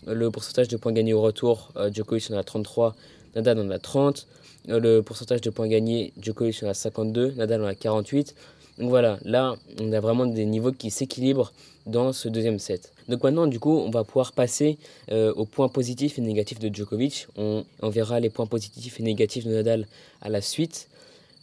Le 0.06 0.30
pourcentage 0.30 0.68
de 0.68 0.76
points 0.76 0.92
gagnés 0.92 1.14
au 1.14 1.20
retour, 1.20 1.72
euh, 1.76 1.90
Djokovic 1.92 2.30
en 2.30 2.36
a 2.36 2.42
33, 2.42 2.94
Nadal 3.34 3.58
en 3.60 3.70
a 3.70 3.78
30. 3.78 4.26
Euh, 4.68 4.80
le 4.80 5.02
pourcentage 5.02 5.40
de 5.40 5.50
points 5.50 5.68
gagnés, 5.68 6.12
Djokovic 6.20 6.62
en 6.62 6.68
a 6.68 6.74
52, 6.74 7.32
Nadal 7.36 7.62
en 7.62 7.66
a 7.66 7.74
48. 7.74 8.34
Donc 8.78 8.90
voilà, 8.90 9.18
là, 9.24 9.56
on 9.80 9.92
a 9.92 10.00
vraiment 10.00 10.26
des 10.26 10.44
niveaux 10.44 10.72
qui 10.72 10.90
s'équilibrent 10.90 11.52
dans 11.86 12.12
ce 12.12 12.28
deuxième 12.28 12.58
set. 12.58 12.92
Donc 13.08 13.22
maintenant, 13.22 13.46
du 13.46 13.60
coup, 13.60 13.78
on 13.78 13.90
va 13.90 14.04
pouvoir 14.04 14.32
passer 14.32 14.76
euh, 15.10 15.32
aux 15.34 15.46
points 15.46 15.68
positifs 15.68 16.18
et 16.18 16.20
négatifs 16.20 16.58
de 16.58 16.74
Djokovic. 16.74 17.28
On, 17.36 17.64
verra 17.82 18.20
les 18.20 18.28
points 18.30 18.46
positifs 18.46 19.00
et 19.00 19.02
négatifs 19.02 19.44
de 19.44 19.52
Nadal 19.52 19.86
à 20.20 20.28
la 20.28 20.40
suite. 20.40 20.88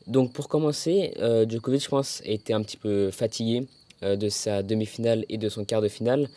Donc 0.06 0.34
pour 0.34 0.50
commencer, 0.50 1.13
euh, 1.20 1.46
Djokovic, 1.48 1.82
je 1.82 1.90
pense, 1.90 2.22
était 2.25 2.54
un 2.54 2.62
petit 2.62 2.78
peu 2.78 3.10
fatigué 3.10 3.66
euh, 4.04 4.16
de 4.16 4.30
sa 4.30 4.62
demi-finale 4.62 5.25
et 5.30 5.38
de 5.38 5.50
son 5.50 5.63
quart 5.63 5.82
de 5.82 5.88
finale. 5.88 6.30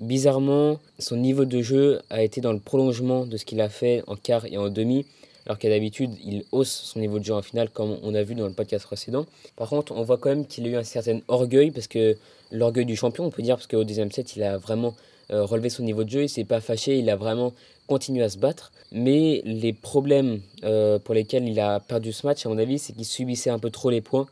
Bizarrement, 0.00 0.80
son 0.98 1.16
niveau 1.16 1.44
de 1.44 1.62
jeu 1.62 2.00
a 2.10 2.22
été 2.22 2.40
dans 2.40 2.52
le 2.52 2.58
prolongement 2.58 3.26
de 3.26 3.36
ce 3.36 3.44
qu'il 3.44 3.60
a 3.60 3.68
fait 3.68 4.02
en 4.08 4.16
quart 4.16 4.44
et 4.44 4.58
en 4.58 4.68
demi 4.68 5.06
alors 5.46 5.58
qu'à 5.58 5.68
d'habitude, 5.68 6.12
il 6.24 6.44
hausse 6.52 6.70
son 6.70 7.00
niveau 7.00 7.18
de 7.18 7.24
jeu 7.24 7.34
en 7.34 7.42
finale, 7.42 7.68
comme 7.70 7.98
on 8.02 8.14
a 8.14 8.22
vu 8.22 8.34
dans 8.34 8.46
le 8.46 8.52
podcast 8.52 8.86
précédent. 8.86 9.26
Par 9.56 9.68
contre, 9.68 9.92
on 9.92 10.02
voit 10.02 10.18
quand 10.18 10.30
même 10.30 10.46
qu'il 10.46 10.66
a 10.66 10.70
eu 10.70 10.76
un 10.76 10.84
certain 10.84 11.20
orgueil, 11.28 11.70
parce 11.70 11.86
que 11.86 12.16
l'orgueil 12.50 12.86
du 12.86 12.96
champion, 12.96 13.24
on 13.24 13.30
peut 13.30 13.42
dire, 13.42 13.56
parce 13.56 13.66
qu'au 13.66 13.84
deuxième 13.84 14.10
set, 14.10 14.36
il 14.36 14.42
a 14.42 14.56
vraiment 14.56 14.94
euh, 15.30 15.44
relevé 15.44 15.68
son 15.68 15.82
niveau 15.82 16.04
de 16.04 16.10
jeu, 16.10 16.22
il 16.24 16.28
s'est 16.28 16.44
pas 16.44 16.60
fâché, 16.60 16.98
il 16.98 17.10
a 17.10 17.16
vraiment 17.16 17.52
continué 17.86 18.22
à 18.22 18.28
se 18.28 18.38
battre. 18.38 18.72
Mais 18.92 19.42
les 19.44 19.72
problèmes 19.72 20.40
euh, 20.62 20.98
pour 20.98 21.14
lesquels 21.14 21.46
il 21.48 21.60
a 21.60 21.80
perdu 21.80 22.12
ce 22.12 22.26
match, 22.26 22.46
à 22.46 22.48
mon 22.48 22.58
avis, 22.58 22.78
c'est 22.78 22.92
qu'il 22.92 23.04
subissait 23.04 23.50
un 23.50 23.58
peu 23.58 23.70
trop 23.70 23.90
les 23.90 24.00
points 24.00 24.26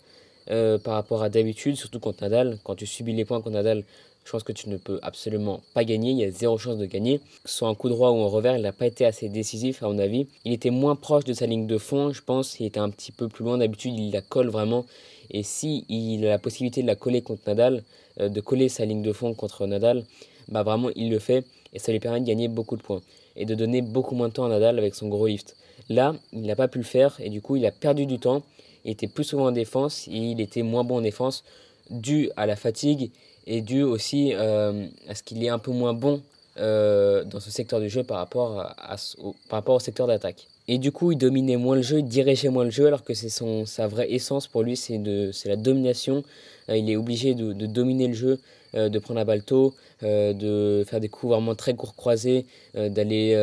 euh, 0.50 0.78
par 0.78 0.94
rapport 0.94 1.22
à 1.22 1.28
d'habitude, 1.28 1.76
surtout 1.76 2.00
contre 2.00 2.22
Nadal. 2.22 2.58
Quand 2.64 2.74
tu 2.74 2.86
subis 2.86 3.12
les 3.12 3.24
points 3.24 3.40
contre 3.40 3.54
Nadal, 3.54 3.84
je 4.24 4.30
pense 4.30 4.42
que 4.42 4.52
tu 4.52 4.68
ne 4.68 4.76
peux 4.76 4.98
absolument 5.02 5.60
pas 5.74 5.84
gagner. 5.84 6.12
Il 6.12 6.18
y 6.18 6.24
a 6.24 6.30
zéro 6.30 6.58
chance 6.58 6.78
de 6.78 6.86
gagner. 6.86 7.20
Soit 7.44 7.68
un 7.68 7.74
coup 7.74 7.88
droit 7.88 8.10
ou 8.10 8.22
un 8.22 8.28
revers, 8.28 8.56
il 8.56 8.62
n'a 8.62 8.72
pas 8.72 8.86
été 8.86 9.04
assez 9.04 9.28
décisif, 9.28 9.82
à 9.82 9.88
mon 9.88 9.98
avis. 9.98 10.26
Il 10.44 10.52
était 10.52 10.70
moins 10.70 10.96
proche 10.96 11.24
de 11.24 11.32
sa 11.32 11.46
ligne 11.46 11.66
de 11.66 11.78
fond, 11.78 12.12
je 12.12 12.22
pense. 12.22 12.60
Il 12.60 12.66
était 12.66 12.80
un 12.80 12.90
petit 12.90 13.12
peu 13.12 13.28
plus 13.28 13.44
loin. 13.44 13.58
D'habitude, 13.58 13.94
il 13.98 14.12
la 14.12 14.22
colle 14.22 14.48
vraiment. 14.48 14.86
Et 15.30 15.42
si 15.42 15.84
il 15.88 16.24
a 16.26 16.30
la 16.30 16.38
possibilité 16.38 16.82
de 16.82 16.86
la 16.86 16.94
coller 16.94 17.22
contre 17.22 17.42
Nadal, 17.46 17.82
de 18.18 18.40
coller 18.40 18.68
sa 18.68 18.84
ligne 18.84 19.02
de 19.02 19.12
fond 19.12 19.34
contre 19.34 19.66
Nadal, 19.66 20.04
bah 20.48 20.62
vraiment 20.62 20.90
il 20.94 21.10
le 21.10 21.18
fait 21.18 21.46
et 21.72 21.78
ça 21.78 21.92
lui 21.92 22.00
permet 22.00 22.20
de 22.20 22.26
gagner 22.26 22.48
beaucoup 22.48 22.76
de 22.76 22.82
points 22.82 23.00
et 23.36 23.44
de 23.46 23.54
donner 23.54 23.80
beaucoup 23.80 24.14
moins 24.14 24.28
de 24.28 24.34
temps 24.34 24.44
à 24.44 24.48
Nadal 24.48 24.78
avec 24.78 24.94
son 24.94 25.08
gros 25.08 25.26
lift. 25.26 25.56
Là, 25.88 26.14
il 26.32 26.42
n'a 26.42 26.56
pas 26.56 26.68
pu 26.68 26.78
le 26.78 26.84
faire 26.84 27.16
et 27.20 27.30
du 27.30 27.40
coup 27.40 27.56
il 27.56 27.64
a 27.64 27.70
perdu 27.70 28.06
du 28.06 28.18
temps. 28.18 28.42
Il 28.84 28.90
était 28.90 29.08
plus 29.08 29.24
souvent 29.24 29.46
en 29.46 29.52
défense 29.52 30.08
et 30.08 30.16
il 30.16 30.40
était 30.40 30.62
moins 30.62 30.84
bon 30.84 30.98
en 30.98 31.00
défense 31.00 31.44
dû 31.90 32.30
à 32.36 32.46
la 32.46 32.56
fatigue 32.56 33.10
et 33.46 33.60
dû 33.60 33.82
aussi 33.82 34.32
euh, 34.34 34.86
à 35.08 35.14
ce 35.14 35.22
qu'il 35.22 35.42
est 35.44 35.48
un 35.48 35.58
peu 35.58 35.70
moins 35.70 35.94
bon 35.94 36.22
euh, 36.58 37.24
dans 37.24 37.40
ce 37.40 37.50
secteur 37.50 37.80
du 37.80 37.88
jeu 37.88 38.02
par 38.02 38.18
rapport, 38.18 38.60
à, 38.60 38.96
au, 39.18 39.34
par 39.48 39.58
rapport 39.58 39.76
au 39.76 39.80
secteur 39.80 40.06
d'attaque. 40.06 40.46
Et 40.68 40.78
du 40.78 40.92
coup, 40.92 41.12
il 41.12 41.18
dominait 41.18 41.56
moins 41.56 41.76
le 41.76 41.82
jeu, 41.82 41.98
il 41.98 42.04
dirigeait 42.04 42.48
moins 42.48 42.64
le 42.64 42.70
jeu, 42.70 42.86
alors 42.86 43.02
que 43.02 43.14
c'est 43.14 43.28
son 43.28 43.66
sa 43.66 43.88
vraie 43.88 44.12
essence 44.12 44.46
pour 44.46 44.62
lui, 44.62 44.76
c'est 44.76 45.00
la 45.46 45.56
domination. 45.56 46.22
Euh, 46.68 46.76
il 46.76 46.88
est 46.88 46.96
obligé 46.96 47.34
de, 47.34 47.52
de, 47.52 47.66
dominer 47.66 48.06
le 48.06 48.14
jeu, 48.14 48.38
de 48.74 48.98
prendre 48.98 49.18
la 49.18 49.24
balle 49.24 49.42
tôt, 49.42 49.74
de 50.02 50.84
faire 50.86 51.00
des 51.00 51.08
coups 51.08 51.32
vraiment 51.32 51.54
très 51.54 51.74
courts 51.74 51.94
croisés, 51.94 52.46
d'aller 52.74 53.36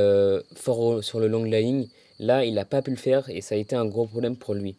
fort 0.56 1.04
sur 1.04 1.20
le 1.20 1.28
long 1.28 1.42
de 1.42 1.50
ligne. 1.50 1.88
Là, 2.20 2.46
il 2.46 2.56
n'a 2.56 2.66
pas 2.66 2.82
pu 2.82 2.90
le 2.90 2.98
faire 2.98 3.30
et 3.30 3.42
ça 3.42 3.56
a 3.56 3.58
été 3.58 3.76
un 3.76 3.86
gros 3.86 4.06
problème 4.06 4.36
pour 4.36 4.56
lui. 4.56 4.76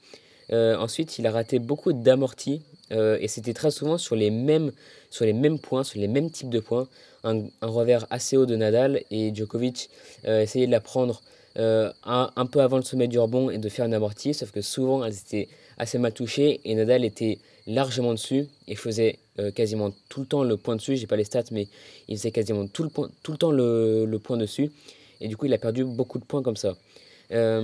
ensuite, 0.51 1.19
il 1.19 1.27
a 1.27 1.31
raté 1.31 1.59
beaucoup 1.59 1.93
d'amortis 1.93 2.63
euh, 2.93 3.19
et 3.21 3.29
c'était 3.29 3.55
très 3.55 3.71
souvent 3.71 3.99
sur 3.99 4.17
les, 4.17 4.31
mêmes, 4.31 4.73
sur 5.11 5.25
les 5.25 5.33
mêmes 5.33 5.59
points, 5.59 5.85
sur 5.85 6.01
les 6.01 6.09
mêmes 6.09 6.31
types 6.31 6.51
de 6.51 6.61
points. 6.61 6.89
Un, 7.23 7.43
revers 7.61 8.07
assez 8.11 8.37
haut 8.37 8.47
de 8.47 8.57
Nadal 8.57 9.03
et 9.11 9.35
Djokovic 9.35 9.91
euh, 10.27 10.41
essayait 10.41 10.67
de 10.67 10.71
la 10.71 10.81
prendre 10.81 11.21
euh, 11.59 11.93
un, 12.05 12.31
un, 12.35 12.47
peu 12.47 12.61
avant 12.61 12.77
le 12.77 12.83
sommet 12.83 13.09
du 13.09 13.19
rebond 13.19 13.51
et 13.51 13.59
de 13.59 13.69
faire 13.69 13.85
un 13.85 13.93
amorti, 13.93 14.33
sauf 14.33 14.51
que 14.53 14.63
souvent 14.63 15.05
elles 15.05 15.19
étaient 15.19 15.49
assez 15.77 15.99
mal 15.99 16.13
touchées 16.13 16.61
et 16.65 16.75
Nadal 16.75 17.05
était 17.05 17.39
largement 17.67 18.13
dessus 18.13 18.47
et 18.69 18.75
faisait 18.75 19.19
quasiment 19.55 19.91
tout 20.11 20.21
le 20.21 20.27
temps 20.27 20.45
le 20.45 20.59
point 20.59 20.77
dessus. 20.77 20.97
J'ai 20.97 21.07
pas 21.07 21.17
les 21.17 21.25
stats, 21.25 21.45
mais 21.51 21.67
il 22.09 22.19
faisait 22.19 22.31
quasiment 22.31 22.67
tout 22.67 22.83
le, 22.83 22.91
point, 22.91 23.09
tout 23.23 23.33
le 23.33 23.39
temps 23.39 23.51
le, 23.51 24.05
le, 24.05 24.19
point 24.19 24.37
dessus. 24.37 24.71
Et 25.23 25.29
du 25.29 25.37
coup, 25.39 25.47
il 25.47 25.55
a 25.55 25.59
perdu 25.59 25.85
beaucoup 25.85 26.19
de 26.19 26.25
points 26.25 26.43
comme 26.43 26.57
ça. 26.57 26.77
à 27.31 27.61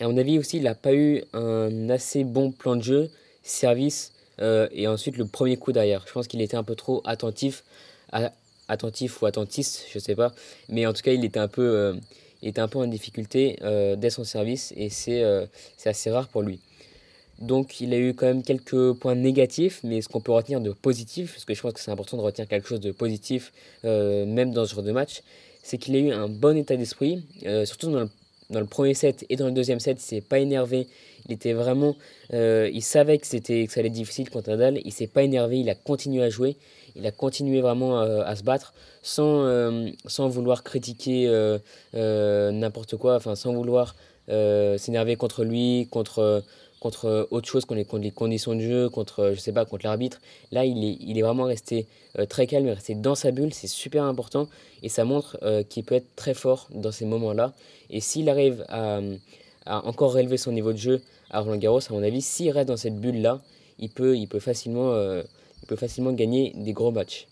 mon 0.00 0.16
avis 0.16 0.38
aussi, 0.38 0.58
il 0.58 0.62
n'a 0.62 0.76
pas 0.76 0.94
eu 0.94 1.24
un 1.32 1.90
assez 1.90 2.22
bon 2.22 2.52
plan 2.52 2.76
de 2.76 2.82
jeu 2.82 3.10
service 3.42 4.12
euh, 4.40 4.68
et 4.72 4.86
ensuite 4.86 5.16
le 5.16 5.26
premier 5.26 5.56
coup 5.56 5.72
derrière. 5.72 6.04
Je 6.06 6.12
pense 6.12 6.26
qu'il 6.26 6.40
était 6.40 6.56
un 6.56 6.62
peu 6.62 6.74
trop 6.74 7.02
attentif, 7.04 7.64
attentif 8.68 9.20
ou 9.22 9.26
attentiste, 9.26 9.86
je 9.92 9.98
sais 9.98 10.14
pas. 10.14 10.32
Mais 10.68 10.86
en 10.86 10.92
tout 10.92 11.02
cas, 11.02 11.12
il 11.12 11.24
était 11.24 11.40
un 11.40 11.48
peu, 11.48 11.62
euh, 11.62 11.94
était 12.42 12.60
un 12.60 12.68
peu 12.68 12.78
en 12.78 12.86
difficulté 12.86 13.58
euh, 13.62 13.96
dès 13.96 14.10
son 14.10 14.24
service 14.24 14.72
et 14.76 14.88
c'est 14.88 15.22
assez 15.84 16.10
rare 16.10 16.28
pour 16.28 16.42
lui. 16.42 16.60
Donc 17.38 17.80
il 17.80 17.94
a 17.94 17.98
eu 17.98 18.12
quand 18.12 18.26
même 18.26 18.42
quelques 18.42 18.92
points 18.94 19.14
négatifs, 19.14 19.80
mais 19.82 20.02
ce 20.02 20.08
qu'on 20.08 20.20
peut 20.20 20.32
retenir 20.32 20.60
de 20.60 20.72
positif, 20.72 21.32
parce 21.32 21.46
que 21.46 21.54
je 21.54 21.62
pense 21.62 21.72
que 21.72 21.80
c'est 21.80 21.90
important 21.90 22.18
de 22.18 22.22
retenir 22.22 22.46
quelque 22.46 22.68
chose 22.68 22.80
de 22.80 22.92
positif, 22.92 23.52
même 23.82 24.52
dans 24.52 24.66
ce 24.66 24.74
genre 24.74 24.84
de 24.84 24.92
match, 24.92 25.22
c'est 25.62 25.78
qu'il 25.78 25.96
a 25.96 25.98
eu 25.98 26.12
un 26.12 26.28
bon 26.28 26.54
état 26.56 26.76
d'esprit, 26.76 27.24
surtout 27.64 27.90
dans 27.90 28.00
le 28.00 28.10
dans 28.50 28.60
le 28.60 28.66
premier 28.66 28.94
set 28.94 29.24
et 29.28 29.36
dans 29.36 29.46
le 29.46 29.52
deuxième 29.52 29.80
set, 29.80 29.98
il 30.00 30.04
s'est 30.04 30.20
pas 30.20 30.38
énervé. 30.38 30.88
Il 31.28 31.32
était 31.32 31.52
vraiment, 31.52 31.96
euh, 32.32 32.68
il 32.72 32.82
savait 32.82 33.18
que 33.18 33.26
c'était 33.26 33.66
que 33.66 33.72
ça 33.72 33.80
allait 33.80 33.88
être 33.88 33.94
difficile 33.94 34.28
contre 34.28 34.50
Nadal. 34.50 34.80
Il 34.84 34.92
s'est 34.92 35.06
pas 35.06 35.22
énervé. 35.22 35.60
Il 35.60 35.70
a 35.70 35.74
continué 35.74 36.22
à 36.22 36.30
jouer. 36.30 36.56
Il 36.96 37.06
a 37.06 37.12
continué 37.12 37.60
vraiment 37.60 38.00
euh, 38.00 38.22
à 38.24 38.34
se 38.34 38.42
battre 38.42 38.74
sans 39.02 39.44
euh, 39.44 39.88
sans 40.06 40.28
vouloir 40.28 40.64
critiquer 40.64 41.26
n'importe 41.94 42.96
quoi. 42.96 43.16
Enfin, 43.16 43.34
sans 43.36 43.52
vouloir 43.52 43.94
s'énerver 44.28 45.16
contre 45.16 45.44
lui, 45.44 45.88
contre 45.90 46.42
contre 46.80 47.28
autre 47.30 47.46
chose, 47.46 47.66
contre 47.66 47.98
les, 47.98 48.10
conditions 48.10 48.54
de 48.54 48.60
jeu, 48.60 48.88
contre, 48.88 49.32
je 49.34 49.40
sais 49.40 49.52
pas, 49.52 49.66
contre 49.66 49.84
l'arbitre. 49.84 50.18
Là, 50.50 50.64
il 50.64 50.82
est, 50.82 50.96
il 51.00 51.18
est 51.18 51.22
vraiment 51.22 51.44
resté 51.44 51.86
euh, 52.18 52.24
très 52.24 52.46
calme, 52.46 52.66
il 52.66 52.70
est 52.70 52.74
resté 52.74 52.94
dans 52.94 53.14
sa 53.14 53.30
bulle, 53.30 53.52
c'est 53.52 53.68
super 53.68 54.04
important 54.04 54.48
et 54.82 54.88
ça 54.88 55.04
montre 55.04 55.38
euh, 55.42 55.62
qu'il 55.62 55.84
peut 55.84 55.94
être 55.94 56.16
très 56.16 56.32
fort 56.32 56.68
dans 56.74 56.90
ces 56.90 57.04
moments-là. 57.04 57.52
Et 57.90 58.00
s'il 58.00 58.28
arrive 58.30 58.64
à, 58.68 59.00
encore 59.66 60.14
relever 60.14 60.38
son 60.38 60.52
niveau 60.52 60.72
de 60.72 60.78
jeu 60.78 61.02
à 61.30 61.40
Roland 61.40 61.58
Garros, 61.58 61.80
à 61.88 61.92
mon 61.92 62.02
avis, 62.02 62.22
s'il 62.22 62.50
reste 62.50 62.68
dans 62.68 62.78
cette 62.78 62.98
bulle-là, 62.98 63.40
il 63.78 63.90
peut, 63.90 64.16
il, 64.16 64.26
peut 64.26 64.40
facilement, 64.40 64.92
euh, 64.92 65.22
il 65.62 65.66
peut 65.66 65.76
facilement 65.76 66.12
gagner 66.12 66.52
des 66.56 66.72
gros 66.72 66.90
matchs. 66.90 67.26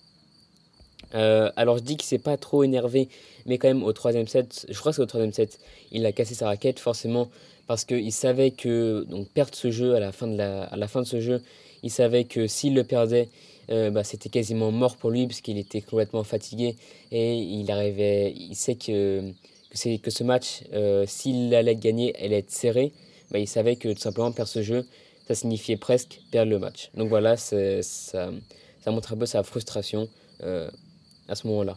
alors 1.12 1.78
je 1.78 1.82
dis 1.82 1.96
qu'il 1.96 2.06
s'est 2.06 2.18
pas 2.18 2.36
trop 2.36 2.64
énervé, 2.64 3.08
mais 3.46 3.56
quand 3.56 3.68
même 3.68 3.82
au 3.82 3.94
troisième 3.94 4.28
set, 4.28 4.66
je 4.68 4.78
crois 4.78 4.92
que 4.92 4.96
c'est 4.96 5.02
au 5.02 5.06
troisième 5.06 5.32
set, 5.32 5.58
il 5.90 6.04
a 6.04 6.12
cassé 6.12 6.34
sa 6.34 6.46
raquette. 6.46 6.78
Forcément, 6.78 7.30
parce 7.68 7.84
qu'il 7.84 8.12
savait 8.12 8.50
que 8.50 9.06
perdre 9.34 9.54
ce 9.54 9.70
jeu 9.70 9.94
à 9.94 10.00
la 10.00 10.10
fin 10.10 10.26
de 10.26 11.06
ce 11.06 11.20
jeu, 11.20 11.42
il 11.84 11.90
savait 11.90 12.24
que 12.24 12.46
s'il 12.46 12.74
le 12.74 12.82
perdait, 12.82 13.28
euh, 13.70 13.90
bah, 13.90 14.02
c'était 14.02 14.30
quasiment 14.30 14.72
mort 14.72 14.96
pour 14.96 15.10
lui 15.10 15.26
parce 15.26 15.42
qu'il 15.42 15.58
était 15.58 15.82
complètement 15.82 16.24
fatigué 16.24 16.76
et 17.12 17.36
il 17.36 17.70
arrivait, 17.70 18.34
que 18.80 19.32
ce 19.74 20.24
match, 20.24 20.64
euh, 20.72 21.04
s'il 21.06 21.54
allait 21.54 21.76
gagner, 21.76 22.16
allait 22.16 22.38
être 22.38 22.50
serré. 22.50 22.92
Bah, 23.30 23.38
il 23.38 23.46
savait 23.46 23.76
que 23.76 23.92
tout 23.92 24.00
simplement 24.00 24.32
perdre 24.32 24.50
ce 24.50 24.62
jeu, 24.62 24.86
ça 25.26 25.34
signifiait 25.34 25.76
presque 25.76 26.20
perdre 26.30 26.50
le 26.50 26.58
match. 26.58 26.90
Donc 26.94 27.10
voilà, 27.10 27.36
ça, 27.36 27.82
ça 27.82 28.30
montre 28.86 29.12
un 29.12 29.16
peu 29.18 29.26
sa 29.26 29.42
frustration 29.42 30.08
euh, 30.42 30.70
à 31.28 31.34
ce 31.34 31.46
moment-là. 31.48 31.76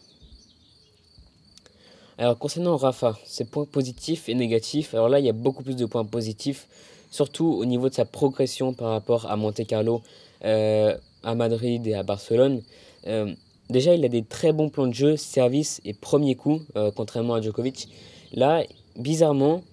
Alors 2.21 2.37
concernant 2.37 2.77
Rafa, 2.77 3.17
ses 3.25 3.45
points 3.45 3.65
positifs 3.65 4.29
et 4.29 4.35
négatifs, 4.35 4.93
alors 4.93 5.09
là 5.09 5.17
il 5.17 5.25
y 5.25 5.29
a 5.29 5.33
beaucoup 5.33 5.63
plus 5.63 5.75
de 5.75 5.87
points 5.87 6.05
positifs, 6.05 6.67
surtout 7.09 7.47
au 7.47 7.65
niveau 7.65 7.89
de 7.89 7.95
sa 7.95 8.05
progression 8.05 8.73
par 8.73 8.91
rapport 8.91 9.25
à 9.25 9.35
Monte 9.37 9.65
Carlo, 9.65 10.03
euh, 10.45 10.95
à 11.23 11.33
Madrid 11.33 11.87
et 11.87 11.95
à 11.95 12.03
Barcelone. 12.03 12.61
Euh, 13.07 13.33
déjà 13.71 13.95
il 13.95 14.05
a 14.05 14.07
des 14.07 14.21
très 14.21 14.53
bons 14.53 14.69
plans 14.69 14.85
de 14.85 14.93
jeu, 14.93 15.17
service 15.17 15.81
et 15.83 15.95
premier 15.95 16.35
coup, 16.35 16.61
euh, 16.75 16.91
contrairement 16.95 17.33
à 17.33 17.41
Djokovic. 17.41 17.87
Là, 18.33 18.65
bizarrement, 18.97 19.63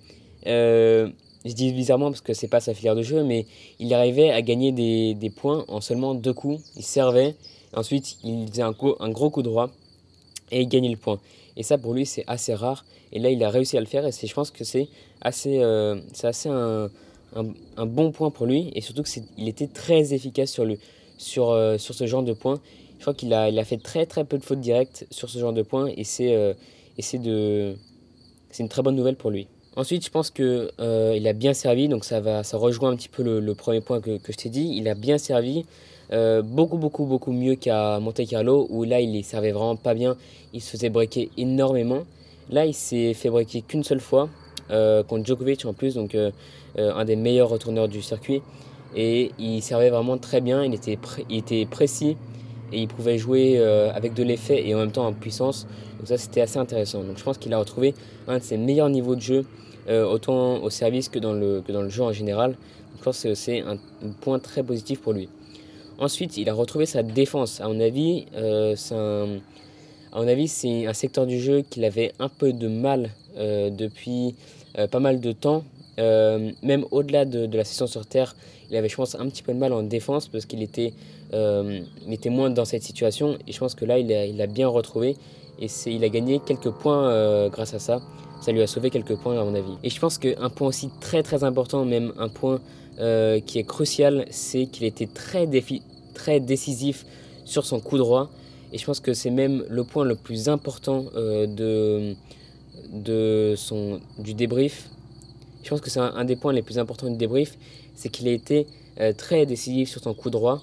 je 0.46 1.12
dis 1.44 1.70
bizarrement 1.74 2.08
parce 2.08 2.22
que 2.22 2.32
c'est 2.32 2.48
pas 2.48 2.60
sa 2.60 2.72
filière 2.72 2.96
de 2.96 3.02
jeu, 3.02 3.24
mais 3.24 3.44
il 3.78 3.92
arrivait 3.92 4.30
à 4.30 4.40
gagner 4.40 4.72
des, 4.72 5.30
points 5.36 5.66
en 5.68 5.82
seulement 5.82 6.14
deux 6.14 6.32
coups. 6.32 6.62
Il 6.76 6.82
servait, 6.82 7.36
ensuite 7.74 8.16
il 8.24 8.48
faisait 8.48 8.62
un, 8.62 8.74
un 9.00 9.10
gros 9.10 9.28
coup 9.28 9.42
droit 9.42 9.68
et 10.50 10.62
il 10.62 10.68
gagnait 10.68 10.88
le 10.88 10.96
point. 10.96 11.20
Et 11.58 11.64
ça, 11.64 11.76
pour 11.76 11.92
lui, 11.92 12.06
c'est 12.06 12.24
assez 12.28 12.54
rare. 12.54 12.86
Et 13.12 13.18
là, 13.18 13.30
il 13.30 13.42
a 13.42 13.50
réussi 13.50 13.76
à 13.76 13.80
le 13.80 13.86
faire. 13.86 14.06
Et 14.06 14.12
je 14.12 14.32
pense 14.32 14.52
que 14.52 14.62
c'est 14.62 14.88
assez, 15.20 15.58
euh, 15.58 16.00
assez 16.22 16.48
un, 16.48 16.88
un, 17.76 17.86
bon 17.86 18.12
point 18.12 18.30
pour 18.30 18.46
lui. 18.46 18.70
Et 18.76 18.80
surtout 18.80 19.02
qu'il 19.02 19.48
était 19.48 19.66
très 19.66 20.14
efficace 20.14 20.50
sur, 20.50 20.64
le, 20.64 20.78
sur, 21.18 21.50
euh, 21.50 21.76
sur 21.76 21.94
ce 21.94 22.06
genre 22.06 22.22
de 22.22 22.32
points. 22.32 22.60
Je 22.98 23.02
crois 23.02 23.12
qu'il 23.12 23.34
a, 23.34 23.48
il 23.48 23.58
a 23.58 23.64
fait 23.64 23.76
très 23.76 24.06
très 24.06 24.24
peu 24.24 24.38
de 24.38 24.44
fautes 24.44 24.60
directes 24.60 25.06
sur 25.10 25.28
ce 25.28 25.38
genre 25.40 25.52
de 25.52 25.62
points. 25.62 25.88
Et 25.96 26.04
c'est 26.04 26.32
euh, 26.32 27.74
une 28.58 28.68
très 28.68 28.82
bonne 28.82 28.96
nouvelle 28.96 29.16
pour 29.16 29.30
lui. 29.30 29.48
Ensuite, 29.74 30.04
je 30.04 30.10
pense 30.10 30.30
qu'il 30.30 30.70
euh, 30.78 31.14
il 31.16 31.26
a 31.26 31.32
bien 31.32 31.54
servi. 31.54 31.88
Donc 31.88 32.04
ça, 32.04 32.20
va, 32.20 32.44
ça 32.44 32.56
rejoint 32.56 32.90
un 32.90 32.96
petit 32.96 33.08
peu 33.08 33.24
le, 33.40 33.54
premier 33.56 33.80
point 33.80 34.00
que 34.00 34.18
je 34.28 34.36
t'ai 34.36 34.48
dit. 34.48 34.74
Il 34.76 34.86
a 34.86 34.94
bien 34.94 35.18
servi. 35.18 35.64
Euh, 36.12 36.42
beaucoup, 36.42 36.78
beaucoup, 36.78 37.04
beaucoup 37.04 37.32
mieux 37.32 37.54
qu'à 37.54 38.00
Monte 38.00 38.26
Carlo, 38.26 38.66
où 38.70 38.84
là, 38.84 39.00
il 39.00 39.12
les 39.12 39.22
servait 39.22 39.52
vraiment 39.52 39.76
pas 39.76 39.94
bien. 39.94 40.16
Il 40.52 40.60
se 40.60 40.70
faisait 40.70 40.88
breaker 40.88 41.30
énormément. 41.36 42.04
Là, 42.50 42.64
il 42.64 42.74
s'est 42.74 43.12
fait 43.14 43.28
breaker 43.28 43.62
qu'une 43.62 43.84
seule 43.84 44.00
fois, 44.00 44.28
euh, 44.70 45.02
contre 45.02 45.26
Djokovic 45.26 45.64
en 45.66 45.74
plus, 45.74 45.94
donc 45.94 46.14
euh, 46.14 46.30
un 46.76 47.04
des 47.04 47.16
meilleurs 47.16 47.50
retourneurs 47.50 47.88
du 47.88 48.00
circuit. 48.00 48.42
Et 48.96 49.32
il 49.38 49.60
servait 49.60 49.90
vraiment 49.90 50.16
très 50.16 50.40
bien, 50.40 50.64
il 50.64 50.72
était, 50.72 50.98
il 51.28 51.36
était 51.36 51.66
précis 51.66 52.16
et 52.72 52.80
il 52.80 52.88
pouvait 52.88 53.18
jouer 53.18 53.58
avec 53.94 54.14
de 54.14 54.22
l'effet 54.22 54.66
et 54.66 54.74
en 54.74 54.78
même 54.78 54.92
temps 54.92 55.06
en 55.06 55.12
puissance. 55.12 55.66
Donc 55.98 56.08
ça, 56.08 56.16
c'était 56.16 56.40
assez 56.40 56.58
intéressant. 56.58 57.02
Donc 57.02 57.18
je 57.18 57.22
pense 57.22 57.36
qu'il 57.36 57.52
a 57.52 57.58
retrouvé 57.58 57.94
un 58.28 58.38
de 58.38 58.42
ses 58.42 58.56
meilleurs 58.56 58.88
niveaux 58.88 59.14
de 59.14 59.20
jeu, 59.20 59.44
autant 59.90 60.62
au 60.62 60.70
service 60.70 61.10
que 61.10 61.18
dans, 61.18 61.34
le, 61.34 61.62
que 61.66 61.70
dans 61.70 61.82
le 61.82 61.90
jeu 61.90 62.02
en 62.02 62.12
général. 62.12 62.52
Donc 62.52 62.98
je 62.98 63.02
pense 63.02 63.22
que 63.22 63.34
c'est 63.34 63.60
un 63.60 63.76
point 64.22 64.38
très 64.38 64.62
positif 64.62 65.00
pour 65.02 65.12
lui. 65.12 65.28
Ensuite, 65.98 66.36
il 66.36 66.48
a 66.48 66.54
retrouvé 66.54 66.86
sa 66.86 67.02
défense. 67.02 67.60
À 67.60 67.66
mon 67.66 67.80
avis, 67.80 68.26
euh, 68.36 68.76
c'est 68.76 68.94
un, 68.94 69.40
un 70.12 70.92
secteur 70.92 71.26
du 71.26 71.40
jeu 71.40 71.62
qu'il 71.62 71.84
avait 71.84 72.12
un 72.20 72.28
peu 72.28 72.52
de 72.52 72.68
mal 72.68 73.10
euh, 73.36 73.68
depuis 73.70 74.36
euh, 74.78 74.86
pas 74.86 75.00
mal 75.00 75.20
de 75.20 75.32
temps. 75.32 75.64
Même 75.98 76.84
au-delà 76.92 77.24
de, 77.24 77.56
la 77.56 77.64
session 77.64 77.88
sur 77.88 78.06
Terre, 78.06 78.36
il 78.70 78.76
avait, 78.76 78.88
je 78.88 78.94
pense, 78.94 79.16
un 79.16 79.28
petit 79.28 79.42
peu 79.42 79.52
de 79.52 79.58
mal 79.58 79.72
en 79.72 79.82
défense 79.82 80.28
parce 80.28 80.46
qu'il 80.46 80.62
était, 80.62 80.92
était 82.08 82.30
moins 82.30 82.50
dans 82.50 82.64
cette 82.64 82.84
situation. 82.84 83.36
Et 83.48 83.52
je 83.52 83.58
pense 83.58 83.74
que 83.74 83.84
là, 83.84 83.98
il 83.98 84.12
a, 84.12 84.24
il 84.24 84.40
a 84.40 84.46
bien 84.46 84.68
retrouvé. 84.68 85.16
Et 85.60 85.66
il 85.86 86.04
a 86.04 86.08
gagné 86.08 86.38
quelques 86.38 86.70
points 86.70 87.48
grâce 87.48 87.74
à 87.74 87.80
ça. 87.80 88.00
Ça 88.40 88.52
lui 88.52 88.62
a 88.62 88.66
sauvé 88.66 88.90
quelques 88.90 89.16
points, 89.16 89.38
à 89.38 89.45
mon 89.45 89.54
avis. 89.54 89.75
Et 89.83 89.90
je 89.90 89.99
pense 90.00 90.18
qu'un 90.18 90.49
point 90.50 90.68
aussi 90.68 90.90
très 91.00 91.23
très 91.23 91.45
important, 91.45 91.85
même 91.85 92.12
un 92.18 92.28
point 92.28 92.61
euh, 93.00 93.40
qui 93.40 93.59
est 93.59 93.64
crucial, 93.64 94.26
c'est 94.30 94.66
qu'il 94.66 94.85
était 94.85 95.07
très, 95.07 95.49
très 96.14 96.40
décisif 96.40 97.04
sur 97.45 97.66
son 97.66 97.80
coup 97.80 97.99
droit. 97.99 98.30
Et 98.73 98.78
je 98.78 98.85
pense 98.85 99.00
que 99.00 99.14
c'est 99.14 99.30
même 99.30 99.64
le 99.68 99.85
point 99.85 100.04
le 100.04 100.14
plus 100.14 100.49
important 100.49 101.07
euh, 101.16 101.47
de, 101.47 102.14
de 102.92 103.54
son, 103.57 104.00
du 104.18 104.35
débrief. 104.35 104.88
Je 105.64 105.71
pense 105.71 105.80
que 105.80 105.90
c'est 105.90 106.00
un, 106.00 106.25
des 106.25 106.37
points 106.37 106.52
les 106.52 106.62
plus 106.62 106.78
importants 106.78 107.11
du 107.11 107.16
débrief, 107.16 107.59
c'est 107.95 108.09
qu'il 108.09 108.28
a 108.28 108.33
été 108.33 108.66
très 109.16 109.47
décisif 109.47 109.90
sur 109.90 110.02
son 110.02 110.12
coup 110.12 110.30
droit. 110.30 110.61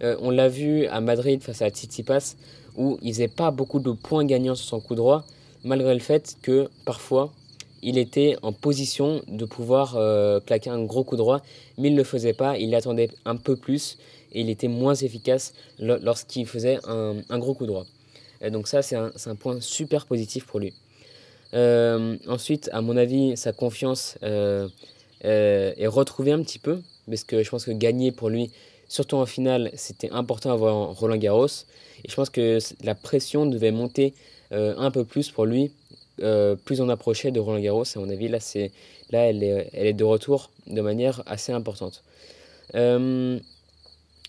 on 0.00 0.30
l'a 0.30 0.48
vu 0.48 0.86
à 0.86 1.00
Madrid 1.00 1.42
face 1.42 1.60
à 1.60 1.68
Tsitsipas 1.68 2.34
où 2.76 2.98
il 3.02 3.12
faisait 3.12 3.28
pas 3.28 3.50
beaucoup 3.50 3.78
de 3.78 3.92
points 3.92 4.24
gagnants 4.24 4.54
sur 4.54 4.66
son 4.66 4.80
coup 4.80 4.94
droit, 4.94 5.24
malgré 5.64 5.94
le 5.94 6.00
fait 6.00 6.36
que 6.42 6.68
parfois 6.84 7.32
il 7.82 7.98
était 7.98 8.36
en 8.42 8.52
position 8.52 9.22
de 9.28 9.44
pouvoir 9.44 9.98
claquer 10.46 10.70
un 10.70 10.82
gros 10.84 11.04
coup 11.04 11.16
droit, 11.16 11.42
mais 11.76 11.88
il 11.88 11.92
ne 11.92 11.98
le 11.98 12.04
faisait 12.04 12.32
pas, 12.32 12.56
il 12.56 12.74
attendait 12.74 13.10
un 13.26 13.36
peu 13.36 13.56
plus 13.56 13.98
et 14.32 14.40
il 14.40 14.50
était 14.50 14.68
moins 14.68 14.94
efficace 14.94 15.52
lorsqu'il 15.78 16.46
faisait 16.46 16.78
un, 16.86 17.38
gros 17.38 17.52
coup 17.52 17.66
droit. 17.66 17.84
donc 18.50 18.68
ça, 18.68 18.80
c'est 18.80 18.96
un, 18.96 19.34
point 19.38 19.60
super 19.60 20.06
positif 20.06 20.46
pour 20.46 20.60
lui. 20.60 20.72
Euh, 21.54 22.16
ensuite, 22.26 22.68
à 22.72 22.80
mon 22.80 22.96
avis, 22.96 23.36
sa 23.36 23.52
confiance 23.52 24.18
euh, 24.22 24.68
euh, 25.24 25.72
est 25.76 25.86
retrouvée 25.86 26.32
un 26.32 26.42
petit 26.42 26.58
peu, 26.58 26.80
parce 27.08 27.24
que 27.24 27.42
je 27.42 27.50
pense 27.50 27.64
que 27.64 27.70
gagner 27.70 28.10
pour 28.10 28.28
lui, 28.28 28.50
surtout 28.88 29.16
en 29.16 29.26
finale, 29.26 29.70
c'était 29.74 30.10
important 30.10 30.50
à 30.50 30.56
voir 30.56 30.90
Roland 30.98 31.16
Garros. 31.16 31.46
Et 32.04 32.10
je 32.10 32.14
pense 32.14 32.30
que 32.30 32.58
la 32.82 32.94
pression 32.94 33.46
devait 33.46 33.70
monter 33.70 34.14
un 34.50 34.90
peu 34.90 35.04
plus 35.04 35.30
pour 35.30 35.46
lui, 35.46 35.72
plus 36.64 36.80
on 36.80 36.88
approchait 36.88 37.30
de 37.30 37.40
Roland 37.40 37.60
Garros. 37.60 37.84
À 37.94 37.98
mon 37.98 38.08
avis, 38.08 38.28
là, 38.28 38.38
là 39.10 39.20
elle, 39.28 39.42
est, 39.42 39.70
elle 39.72 39.86
est 39.86 39.92
de 39.92 40.04
retour 40.04 40.50
de 40.66 40.80
manière 40.80 41.22
assez 41.26 41.52
importante. 41.52 42.02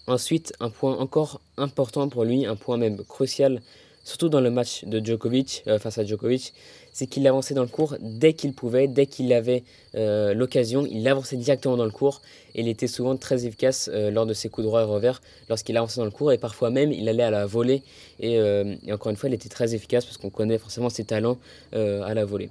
ensuite, 0.08 0.54
un 0.60 0.70
point 0.70 0.98
encore 0.98 1.42
important 1.58 2.10
pour 2.10 2.24
lui, 2.24 2.46
un 2.46 2.56
point 2.56 2.78
même 2.78 2.98
crucial, 3.04 3.62
surtout 4.06 4.30
dans 4.30 4.40
le 4.40 4.50
match 4.50 4.86
de 4.86 5.04
Djokovic 5.04 5.66
face 5.80 5.98
à 5.98 6.06
Djokovic, 6.06 6.54
c'est 6.96 7.08
qu'il 7.08 7.28
avançait 7.28 7.54
dans 7.54 7.64
le 7.64 7.68
cours 7.68 7.98
dès 8.00 8.32
qu'il 8.32 8.54
pouvait, 8.54 8.88
dès 8.88 9.06
qu'il 9.06 9.34
avait 9.34 9.66
euh, 9.96 10.34
l'occasion, 10.34 10.88
il 10.90 11.06
avançait 11.10 11.36
directement 11.36 11.76
dans 11.76 11.84
le 11.84 11.92
cours 11.92 12.22
et 12.56 12.62
il 12.62 12.70
était 12.70 12.88
souvent 12.88 13.18
très 13.18 13.46
efficace 13.46 13.90
euh, 13.94 14.10
lors 14.12 14.26
de 14.26 14.34
ses 14.34 14.48
coups 14.48 14.66
droits 14.66 14.84
et 14.84 14.86
revers 14.86 15.22
lorsqu'il 15.50 15.76
avançait 15.76 16.00
dans 16.00 16.06
le 16.06 16.12
cours. 16.12 16.32
Et 16.32 16.38
parfois 16.38 16.70
même 16.70 16.94
il 16.94 17.10
allait 17.10 17.24
à 17.24 17.32
la 17.32 17.46
volée. 17.46 17.84
Et, 18.22 18.40
euh, 18.40 18.76
encore 18.90 19.10
une 19.10 19.18
fois 19.18 19.28
il 19.28 19.34
était 19.36 19.50
très 19.50 19.76
efficace 19.76 20.06
parce 20.06 20.16
qu'on 20.16 20.30
connaît 20.30 20.58
forcément 20.58 20.88
ses 20.88 21.04
talents 21.04 21.38
à 21.74 22.14
la 22.14 22.24
volée. 22.24 22.50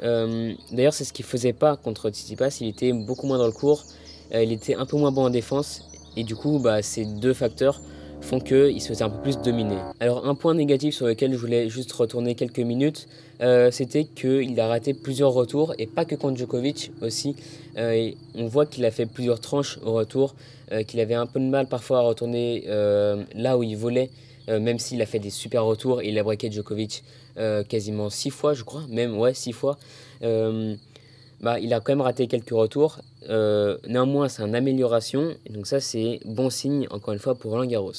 D'ailleurs 0.00 0.94
c'est 0.94 1.04
ce 1.04 1.12
qu'il 1.12 1.26
faisait 1.26 1.52
pas 1.52 1.76
contre 1.76 2.08
Tsitsipas, 2.08 2.56
il 2.62 2.68
était 2.68 2.94
beaucoup 2.94 3.26
moins 3.26 3.36
dans 3.36 3.46
le 3.46 3.52
cours, 3.52 3.84
il 4.32 4.52
était 4.52 4.74
un 4.74 4.86
peu 4.86 4.96
moins 4.96 5.12
bon 5.12 5.24
en 5.24 5.30
défense. 5.30 5.82
Et 6.16 6.24
du 6.24 6.34
coup 6.34 6.60
bah, 6.60 6.80
ces 6.80 7.04
deux 7.04 7.34
facteurs 7.34 7.82
font 8.20 8.40
qu'il 8.40 8.80
se 8.80 8.88
faisait 8.88 9.04
un 9.04 9.10
peu 9.10 9.20
plus 9.22 9.38
dominer. 9.38 9.78
Alors 9.98 10.26
un 10.26 10.34
point 10.34 10.54
négatif 10.54 10.94
sur 10.94 11.06
lequel 11.06 11.32
je 11.32 11.38
voulais 11.38 11.68
juste 11.68 11.92
retourner 11.92 12.34
quelques 12.34 12.60
minutes, 12.60 13.08
euh, 13.40 13.70
c'était 13.70 14.04
qu'il 14.04 14.58
a 14.60 14.68
raté 14.68 14.94
plusieurs 14.94 15.32
retours, 15.32 15.74
et 15.78 15.86
pas 15.86 16.04
que 16.04 16.14
contre 16.14 16.38
Djokovic 16.38 16.92
aussi. 17.00 17.36
Euh, 17.78 18.10
on 18.34 18.46
voit 18.46 18.66
qu'il 18.66 18.84
a 18.84 18.90
fait 18.90 19.06
plusieurs 19.06 19.40
tranches 19.40 19.78
au 19.84 19.92
retour, 19.92 20.34
euh, 20.72 20.82
qu'il 20.82 21.00
avait 21.00 21.14
un 21.14 21.26
peu 21.26 21.40
de 21.40 21.46
mal 21.46 21.66
parfois 21.66 21.98
à 21.98 22.02
retourner 22.02 22.64
là 23.34 23.56
où 23.58 23.62
il 23.62 23.76
volait, 23.76 24.10
même 24.48 24.78
s'il 24.78 25.00
a 25.02 25.06
fait 25.06 25.18
des 25.18 25.30
super 25.30 25.64
retours, 25.64 26.02
et 26.02 26.08
il 26.08 26.18
a 26.18 26.22
braqué 26.22 26.50
Djokovic 26.50 27.02
quasiment 27.68 28.10
six 28.10 28.30
fois, 28.30 28.54
je 28.54 28.64
crois, 28.64 28.82
même 28.88 29.16
ouais, 29.18 29.34
six 29.34 29.52
fois. 29.52 29.78
Bah, 31.40 31.58
il 31.58 31.72
a 31.72 31.80
quand 31.80 31.92
même 31.92 32.00
raté 32.02 32.26
quelques 32.26 32.50
retours. 32.50 33.00
néanmoins, 33.28 34.28
c'est 34.28 34.42
une 34.42 34.54
amélioration. 34.54 35.34
Donc 35.48 35.66
ça, 35.66 35.80
c'est 35.80 36.20
bon 36.24 36.50
signe, 36.50 36.86
encore 36.90 37.14
une 37.14 37.20
fois, 37.20 37.34
pour 37.34 37.52
Roland 37.52 37.66
Garros. 37.66 37.92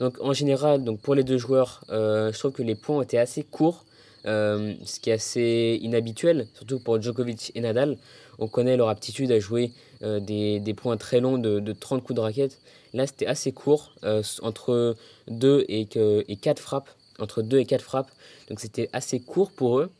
Donc 0.00 0.18
en 0.20 0.32
général, 0.32 0.82
donc 0.84 1.00
pour 1.00 1.14
les 1.14 1.22
deux 1.22 1.38
joueurs, 1.38 1.82
je 1.88 2.38
trouve 2.38 2.52
que 2.52 2.62
les 2.62 2.74
points 2.74 3.02
étaient 3.02 3.18
assez 3.18 3.44
courts. 3.44 3.84
Euh, 4.26 4.72
ce 4.86 5.00
qui 5.00 5.10
est 5.10 5.14
assez 5.14 5.78
inhabituel, 5.82 6.46
surtout 6.54 6.78
pour 6.78 7.00
Djokovic 7.00 7.52
et 7.54 7.60
Nadal. 7.60 7.98
On 8.38 8.48
connaît 8.48 8.76
leur 8.76 8.88
aptitude 8.88 9.30
à 9.30 9.38
jouer 9.38 9.72
euh, 10.02 10.18
des, 10.18 10.60
des, 10.60 10.72
points 10.72 10.96
très 10.96 11.20
longs 11.20 11.36
de, 11.36 11.60
de, 11.60 11.72
30 11.72 12.02
coups 12.02 12.16
de 12.16 12.20
raquette. 12.20 12.58
Là, 12.94 13.06
c'était 13.06 13.26
assez 13.26 13.52
court, 13.52 13.92
euh, 14.02 14.22
entre 14.40 14.96
2 15.28 15.66
et, 15.68 15.86
et 16.28 16.36
4 16.36 16.58
frappes. 16.58 16.88
Entre 17.18 17.42
2 17.42 17.58
et 17.58 17.66
4 17.66 17.82
frappes. 17.82 18.10
Donc 18.48 18.60
c'était 18.60 18.88
assez 18.94 19.20
court 19.20 19.50
pour 19.50 19.78
eux. 19.78 19.90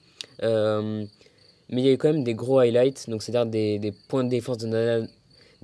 Mais 1.70 1.82
il 1.82 1.86
y 1.86 1.88
a 1.88 1.92
eu 1.92 1.98
quand 1.98 2.12
même 2.12 2.24
des 2.24 2.34
gros 2.34 2.58
highlights, 2.58 3.08
donc 3.08 3.22
c'est-à-dire 3.22 3.46
des, 3.50 3.78
des, 3.78 3.92
points 3.92 4.24
de 4.24 4.28
défense 4.28 4.58
de 4.58 4.66
Nadal 4.66 5.08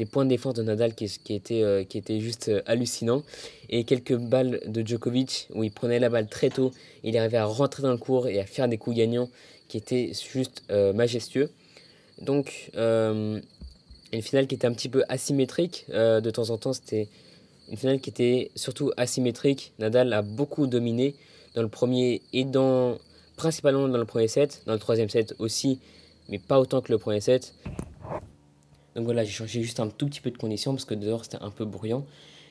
des 0.01 0.07
points 0.07 0.25
de 0.25 0.31
défense 0.31 0.55
de 0.55 0.63
Nadal 0.63 0.95
qui, 0.95 1.07
qui, 1.23 1.35
étaient, 1.35 1.63
euh, 1.63 1.85
qui 1.85 1.99
étaient 1.99 2.21
juste 2.21 2.49
euh, 2.49 2.63
hallucinants. 2.65 3.23
Et 3.69 3.85
quelques 3.85 4.17
balles 4.17 4.63
de 4.67 4.87
Djokovic 4.87 5.49
où 5.55 5.63
il 5.63 5.71
prenait 5.71 5.99
la 5.99 6.09
balle 6.09 6.27
très 6.27 6.49
tôt. 6.49 6.73
il 7.05 7.19
arrivait 7.19 7.37
à 7.37 7.45
rentrer 7.45 7.83
dans 7.83 7.91
le 7.91 7.99
cours 7.99 8.27
et 8.27 8.41
à 8.41 8.47
faire 8.47 8.67
des 8.67 8.79
coups 8.79 8.97
gagnants 8.97 9.29
qui 9.69 9.77
étaient 9.77 10.13
juste 10.33 10.63
euh, 10.71 10.95
majestueux. 10.95 11.51
Donc, 12.23 12.71
une 12.75 13.43
finale 14.23 14.47
qui 14.47 14.55
était 14.55 14.67
un 14.67 14.73
petit 14.73 14.89
peu 14.89 15.05
asymétrique. 15.11 15.85
de 15.89 16.31
temps 16.31 16.49
en 16.51 16.57
temps, 16.57 16.73
c'était 16.73 17.09
une 17.71 17.77
finale 17.77 18.01
qui 18.01 18.11
était 18.11 18.51
surtout 18.57 18.93
asymétrique. 18.97 19.73
Nadal 19.79 20.13
a 20.15 20.23
beaucoup 20.23 20.67
dominé 20.67 21.15
dans 21.55 21.63
le 21.63 21.69
premier 21.69 22.23
et 22.33 22.45
dans, 22.45 22.99
principalement 23.40 23.88
dans 23.88 23.96
le 23.96 24.05
premier 24.05 24.29
set. 24.29 24.62
Dans 24.66 24.74
le 24.74 24.79
troisième 24.79 25.09
set 25.09 25.35
aussi, 25.38 25.81
mais 26.29 26.38
pas 26.38 26.61
autant 26.61 26.83
que 26.83 26.92
le 26.92 26.98
premier 26.98 27.22
set. 27.22 27.55
Donc 28.94 29.07
voilà, 29.07 29.24
j'ai 29.24 29.31
changé 29.31 29.62
juste 29.62 29.81
un 29.81 29.88
tout 29.88 30.09
petit 30.09 30.20
peu 30.20 30.31
de 30.31 30.37
conditions 30.37 30.72
parce 30.72 30.85
que 30.85 30.92
dehors 30.92 31.24
c'était 31.24 31.42
un 31.42 31.50
peu 31.50 31.64
bruyant. 31.64 32.05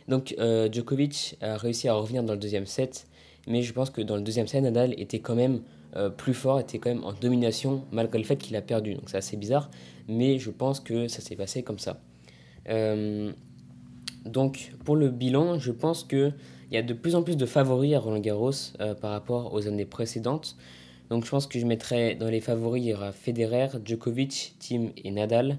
Donc 0.08 0.34
euh, 0.40 0.68
Djokovic 0.72 1.38
a 1.42 1.58
réussi 1.58 1.88
à 1.88 1.94
revenir 1.94 2.24
dans 2.24 2.34
le 2.34 2.40
deuxième 2.40 2.66
set, 2.66 3.06
mais 3.46 3.62
je 3.62 3.72
pense 3.72 3.92
que 3.92 4.02
dans 4.02 4.16
le 4.16 4.24
deuxième 4.24 4.48
set, 4.48 4.64
Nadal 4.64 5.00
était 5.00 5.20
quand 5.20 5.36
même 5.36 5.62
euh, 5.96 6.10
plus 6.10 6.34
fort, 6.34 6.60
était 6.60 6.80
quand 6.80 6.90
même 6.90 7.04
en 7.04 7.14
domination 7.14 7.84
malgré 7.92 8.18
le 8.18 8.24
fait 8.24 8.38
qu'il 8.38 8.56
a 8.56 8.62
perdu. 8.64 8.96
Donc 8.96 9.12
c'est 9.12 9.18
assez 9.18 9.38
bizarre, 9.38 9.70
mais 10.08 10.40
je 10.40 10.50
pense 10.50 10.80
que 10.80 11.08
ça 11.08 11.22
s'est 11.22 11.36
passé 11.36 11.62
comme 11.62 11.78
ça. 11.78 12.02
Euh, 12.68 13.32
donc 14.26 14.74
pour 14.86 14.96
le 14.96 15.10
bilan, 15.10 15.60
je 15.60 15.72
pense 15.72 16.04
qu'il 16.04 16.34
y 16.72 16.78
a 16.78 16.82
de 16.82 16.94
plus 16.96 17.14
en 17.14 17.22
plus 17.22 17.38
de 17.38 17.46
favoris 17.46 17.94
à 17.94 18.00
Roland 18.00 18.20
Garros 18.20 18.74
par 19.02 19.12
rapport 19.12 19.54
aux 19.54 19.68
années 19.68 19.86
précédentes. 19.86 20.58
Donc 21.10 21.26
je 21.26 21.30
pense 21.30 21.48
que 21.48 21.60
je 21.60 21.66
mettrais 21.66 22.16
dans 22.16 22.30
les 22.30 22.42
favoris, 22.42 22.84
il 22.84 22.90
y 22.90 22.94
aura 22.94 23.12
Federer, 23.12 23.68
Djokovic, 23.84 24.56
Tim 24.60 24.90
et 25.04 25.12
Nadal. 25.12 25.58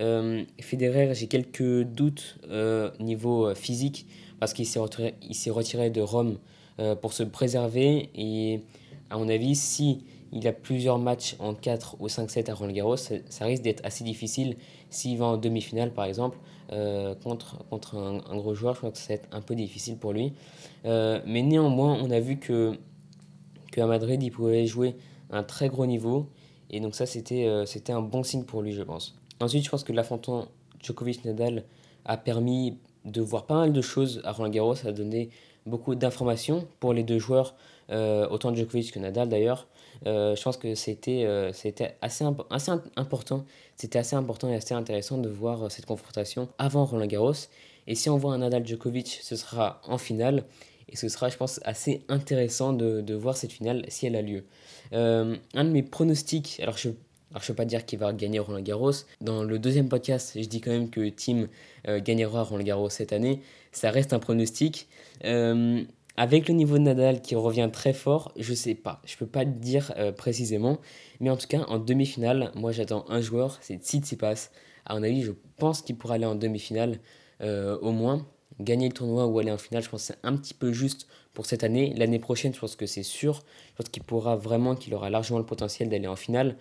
Euh, 0.00 0.44
Federer, 0.60 1.14
j'ai 1.14 1.26
quelques 1.26 1.82
doutes 1.82 2.36
euh, 2.50 2.90
niveau 3.00 3.46
euh, 3.46 3.54
physique 3.54 4.06
parce 4.40 4.52
qu'il 4.52 4.66
s'est 4.66 4.78
retiré, 4.78 5.14
retiré 5.48 5.90
de 5.90 6.02
Rome 6.02 6.38
euh, 6.78 6.94
pour 6.94 7.12
se 7.12 7.22
préserver 7.22 8.10
et 8.14 8.60
à 9.08 9.16
mon 9.16 9.28
avis, 9.28 9.54
si 9.54 10.04
il 10.32 10.46
a 10.48 10.52
plusieurs 10.52 10.98
matchs 10.98 11.36
en 11.38 11.54
4 11.54 11.96
ou 12.00 12.08
5 12.08 12.30
7 12.30 12.48
à 12.48 12.54
Roland 12.54 12.72
Garros, 12.72 12.96
ça, 12.96 13.44
risque 13.44 13.62
d'être 13.62 13.84
assez 13.84 14.04
difficile 14.04 14.56
s'il 14.90 15.16
va 15.18 15.26
en 15.26 15.36
demi-finale 15.36 15.92
par 15.92 16.04
exemple 16.04 16.38
contre, 17.22 17.64
contre 17.70 17.96
un, 17.96 18.36
gros 18.36 18.54
joueur, 18.54 18.74
je 18.74 18.78
crois 18.78 18.90
que 18.90 18.98
ça 18.98 19.10
va 19.10 19.14
être 19.14 19.28
un 19.30 19.40
peu 19.40 19.54
difficile 19.54 19.96
pour 19.96 20.12
lui. 20.12 20.32
mais 20.84 21.42
néanmoins, 21.42 21.96
on 22.02 22.10
a 22.10 22.18
vu 22.18 22.38
que 22.38 22.76
qu'à 23.76 23.86
Madrid, 23.86 24.22
il 24.22 24.30
pouvait 24.30 24.66
jouer 24.66 24.96
un 25.30 25.42
très 25.44 25.68
gros 25.68 25.86
niveau 25.86 26.28
et 26.70 26.80
donc 26.80 26.96
ça, 26.96 27.06
c'était 27.06 27.48
c'était 27.66 27.92
un 27.92 28.02
bon 28.02 28.24
signe 28.24 28.42
pour 28.42 28.60
lui, 28.62 28.72
je 28.72 28.82
pense. 28.82 29.16
Ensuite, 29.40 29.64
je 29.64 29.70
pense 29.70 29.84
que 29.84 29.92
l'affrontement 29.92 30.48
Djokovic-Nadal 30.82 31.64
a 32.04 32.16
permis 32.16 32.78
de 33.04 33.20
voir 33.20 33.46
pas 33.46 33.56
mal 33.56 33.72
de 33.72 33.80
choses 33.80 34.20
à 34.24 34.32
Roland 34.32 34.50
Garros, 34.50 34.86
a 34.86 34.92
donné 34.92 35.30
beaucoup 35.64 35.94
d'informations 35.94 36.66
pour 36.80 36.92
les 36.92 37.02
deux 37.02 37.18
joueurs, 37.18 37.54
euh, 37.90 38.28
autant 38.28 38.54
Djokovic 38.54 38.92
que 38.92 38.98
Nadal 38.98 39.28
d'ailleurs. 39.28 39.68
Euh, 40.06 40.36
je 40.36 40.42
pense 40.42 40.56
que 40.56 40.74
c'était 40.74 41.24
euh, 41.24 41.52
c'était 41.52 41.96
assez, 42.02 42.24
assez 42.50 42.70
important, 42.96 43.44
c'était 43.76 43.98
assez 43.98 44.16
important 44.16 44.48
et 44.48 44.56
assez 44.56 44.74
intéressant 44.74 45.18
de 45.18 45.28
voir 45.28 45.70
cette 45.70 45.86
confrontation 45.86 46.48
avant 46.58 46.84
Roland 46.84 47.06
Garros. 47.06 47.32
Et 47.86 47.94
si 47.94 48.10
on 48.10 48.16
voit 48.16 48.34
un 48.34 48.38
Nadal 48.38 48.66
Djokovic, 48.66 49.20
ce 49.22 49.36
sera 49.36 49.80
en 49.84 49.98
finale. 49.98 50.44
Et 50.88 50.96
ce 50.96 51.08
sera, 51.08 51.28
je 51.28 51.36
pense, 51.36 51.60
assez 51.64 52.04
intéressant 52.08 52.72
de, 52.72 53.00
de 53.00 53.14
voir 53.14 53.36
cette 53.36 53.52
finale 53.52 53.84
si 53.88 54.06
elle 54.06 54.16
a 54.16 54.22
lieu. 54.22 54.44
un 54.92 55.64
de 55.64 55.70
mes 55.70 55.82
pronostics, 55.82 56.60
alors 56.60 56.76
je 56.76 56.90
ne 57.42 57.46
peux 57.48 57.54
pas 57.54 57.64
dire 57.64 57.84
qu'il 57.84 57.98
va 57.98 58.12
gagner 58.12 58.38
Roland 58.38 58.60
Garros. 58.60 58.92
Dans 59.20 59.42
le 59.42 59.58
deuxième 59.58 59.88
podcast, 59.88 60.32
je 60.36 60.46
dis 60.46 60.60
quand 60.60 60.70
même 60.70 60.90
que 60.90 61.08
Tim 61.08 61.48
euh, 61.88 62.00
gagnera 62.00 62.42
Roland 62.42 62.64
Garros 62.64 62.90
cette 62.90 63.12
année. 63.12 63.42
Ça 63.72 63.90
reste 63.90 64.12
un 64.12 64.18
pronostic. 64.18 64.88
Euh, 65.24 65.82
avec 66.16 66.48
le 66.48 66.54
niveau 66.54 66.78
de 66.78 66.82
Nadal 66.82 67.20
qui 67.20 67.34
revient 67.34 67.68
très 67.70 67.92
fort, 67.92 68.32
je 68.38 68.52
ne 68.52 68.56
sais 68.56 68.74
pas. 68.74 69.02
Je 69.04 69.14
ne 69.14 69.18
peux 69.18 69.26
pas 69.26 69.44
dire 69.44 69.92
euh, 69.98 70.12
précisément. 70.12 70.78
Mais 71.20 71.30
en 71.30 71.36
tout 71.36 71.46
cas, 71.46 71.62
en 71.68 71.78
demi-finale, 71.78 72.52
moi 72.54 72.72
j'attends 72.72 73.04
un 73.08 73.20
joueur, 73.20 73.58
c'est 73.60 73.76
Tsitsipas. 73.76 74.50
À 74.86 74.94
mon 74.94 75.02
avis, 75.02 75.22
je 75.22 75.32
pense 75.58 75.82
qu'il 75.82 75.96
pourra 75.96 76.14
aller 76.14 76.26
en 76.26 76.36
demi-finale 76.36 77.00
au 77.40 77.90
moins. 77.90 78.26
Gagner 78.60 78.88
le 78.88 78.94
tournoi 78.94 79.26
ou 79.26 79.38
aller 79.38 79.50
en 79.50 79.58
finale, 79.58 79.82
je 79.82 79.90
pense 79.90 80.06
que 80.06 80.14
c'est 80.14 80.26
un 80.26 80.36
petit 80.36 80.54
peu 80.54 80.72
juste 80.72 81.06
pour 81.34 81.44
cette 81.44 81.62
année. 81.62 81.92
L'année 81.96 82.18
prochaine, 82.18 82.54
je 82.54 82.58
pense 82.58 82.74
que 82.74 82.86
c'est 82.86 83.02
sûr. 83.02 83.42
Je 83.72 83.76
pense 83.76 83.90
qu'il 83.90 84.02
pourra 84.02 84.36
vraiment, 84.36 84.74
qu'il 84.74 84.94
aura 84.94 85.10
largement 85.10 85.38
le 85.38 85.44
potentiel 85.44 85.90
d'aller 85.90 86.06
en 86.06 86.16
finale. 86.16 86.56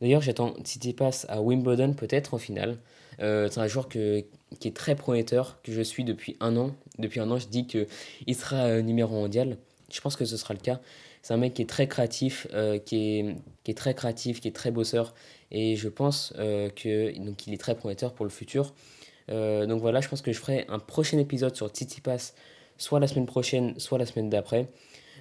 D'ailleurs, 0.00 0.20
j'attends 0.20 0.54
Tsitsipas 0.62 1.24
à 1.28 1.40
Wimbledon, 1.40 1.94
peut-être 1.94 2.34
en 2.34 2.38
finale. 2.38 2.78
Euh, 3.20 3.48
c'est 3.50 3.60
un 3.60 3.66
joueur 3.66 3.88
que, 3.88 4.24
qui 4.60 4.68
est 4.68 4.76
très 4.76 4.94
prometteur, 4.94 5.60
que 5.62 5.72
je 5.72 5.82
suis 5.82 6.04
depuis 6.04 6.36
un 6.40 6.56
an. 6.56 6.74
Depuis 6.98 7.20
un 7.20 7.30
an, 7.30 7.38
je 7.38 7.48
dis 7.48 7.66
qu'il 7.66 7.86
sera 8.34 8.66
euh, 8.66 8.82
numéro 8.82 9.14
mondial. 9.14 9.56
Je 9.90 10.00
pense 10.00 10.16
que 10.16 10.24
ce 10.24 10.36
sera 10.36 10.54
le 10.54 10.60
cas. 10.60 10.80
C'est 11.22 11.34
un 11.34 11.38
mec 11.38 11.54
qui 11.54 11.62
est 11.62 11.68
très 11.68 11.88
créatif, 11.88 12.46
euh, 12.52 12.78
qui, 12.78 12.96
est, 12.96 13.36
qui 13.64 13.70
est 13.70 13.74
très 13.74 13.94
créatif, 13.94 14.40
qui 14.40 14.48
est 14.48 14.54
très 14.54 14.70
bosseur. 14.70 15.14
Et 15.50 15.76
je 15.76 15.88
pense 15.88 16.34
qu'il 16.76 17.34
qu'il 17.36 17.54
est 17.54 17.60
très 17.60 17.74
prometteur 17.74 18.12
pour 18.12 18.26
le 18.26 18.30
futur. 18.30 18.74
Donc 19.28 19.80
voilà, 19.80 20.00
je 20.00 20.08
pense 20.08 20.22
que 20.22 20.32
je 20.32 20.38
ferai 20.38 20.64
un 20.68 20.78
prochain 20.78 21.18
épisode 21.18 21.54
sur 21.54 21.68
Tsitsipas, 21.68 22.32
soit 22.76 23.00
la 23.00 23.06
semaine 23.06 23.26
prochaine, 23.26 23.78
soit 23.78 23.98
la 23.98 24.06
semaine 24.06 24.30
d'après. 24.30 24.68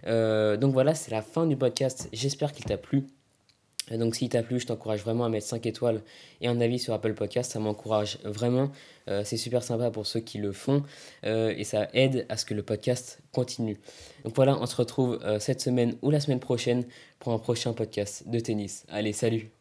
donc 0.05 0.73
voilà, 0.73 0.95
c'est 0.95 1.11
la 1.11 1.21
fin 1.21 1.45
du 1.45 1.57
podcast. 1.57 2.09
J'espère 2.13 2.51
qu'il 2.51 2.65
t'a 2.65 2.77
plu. 2.77 3.07
Donc 3.91 4.15
s'il 4.15 4.29
t'a 4.29 4.43
plu, 4.43 4.59
je 4.59 4.67
t'encourage 4.67 5.01
vraiment 5.01 5.25
à 5.25 5.29
mettre 5.29 5.47
5 5.47 5.65
étoiles 5.65 6.01
et 6.41 6.47
un 6.47 6.59
avis 6.59 6.79
sur 6.79 6.93
Apple 6.93 7.13
Podcast, 7.13 7.51
ça 7.51 7.59
m'encourage 7.59 8.19
vraiment. 8.23 8.71
Euh, 9.07 9.21
c'est 9.23 9.37
super 9.37 9.63
sympa 9.63 9.91
pour 9.91 10.05
ceux 10.05 10.19
qui 10.19 10.39
le 10.39 10.51
font 10.51 10.83
euh, 11.25 11.53
et 11.55 11.63
ça 11.63 11.87
aide 11.93 12.25
à 12.29 12.37
ce 12.37 12.45
que 12.45 12.53
le 12.53 12.63
podcast 12.63 13.19
continue. 13.31 13.77
Donc 14.25 14.35
voilà, 14.35 14.57
on 14.59 14.65
se 14.65 14.75
retrouve 14.75 15.19
euh, 15.23 15.39
cette 15.39 15.61
semaine 15.61 15.95
ou 16.01 16.11
la 16.11 16.19
semaine 16.19 16.39
prochaine 16.39 16.85
pour 17.19 17.31
un 17.33 17.39
prochain 17.39 17.73
podcast 17.73 18.27
de 18.27 18.39
tennis. 18.39 18.85
Allez, 18.89 19.13
salut 19.13 19.56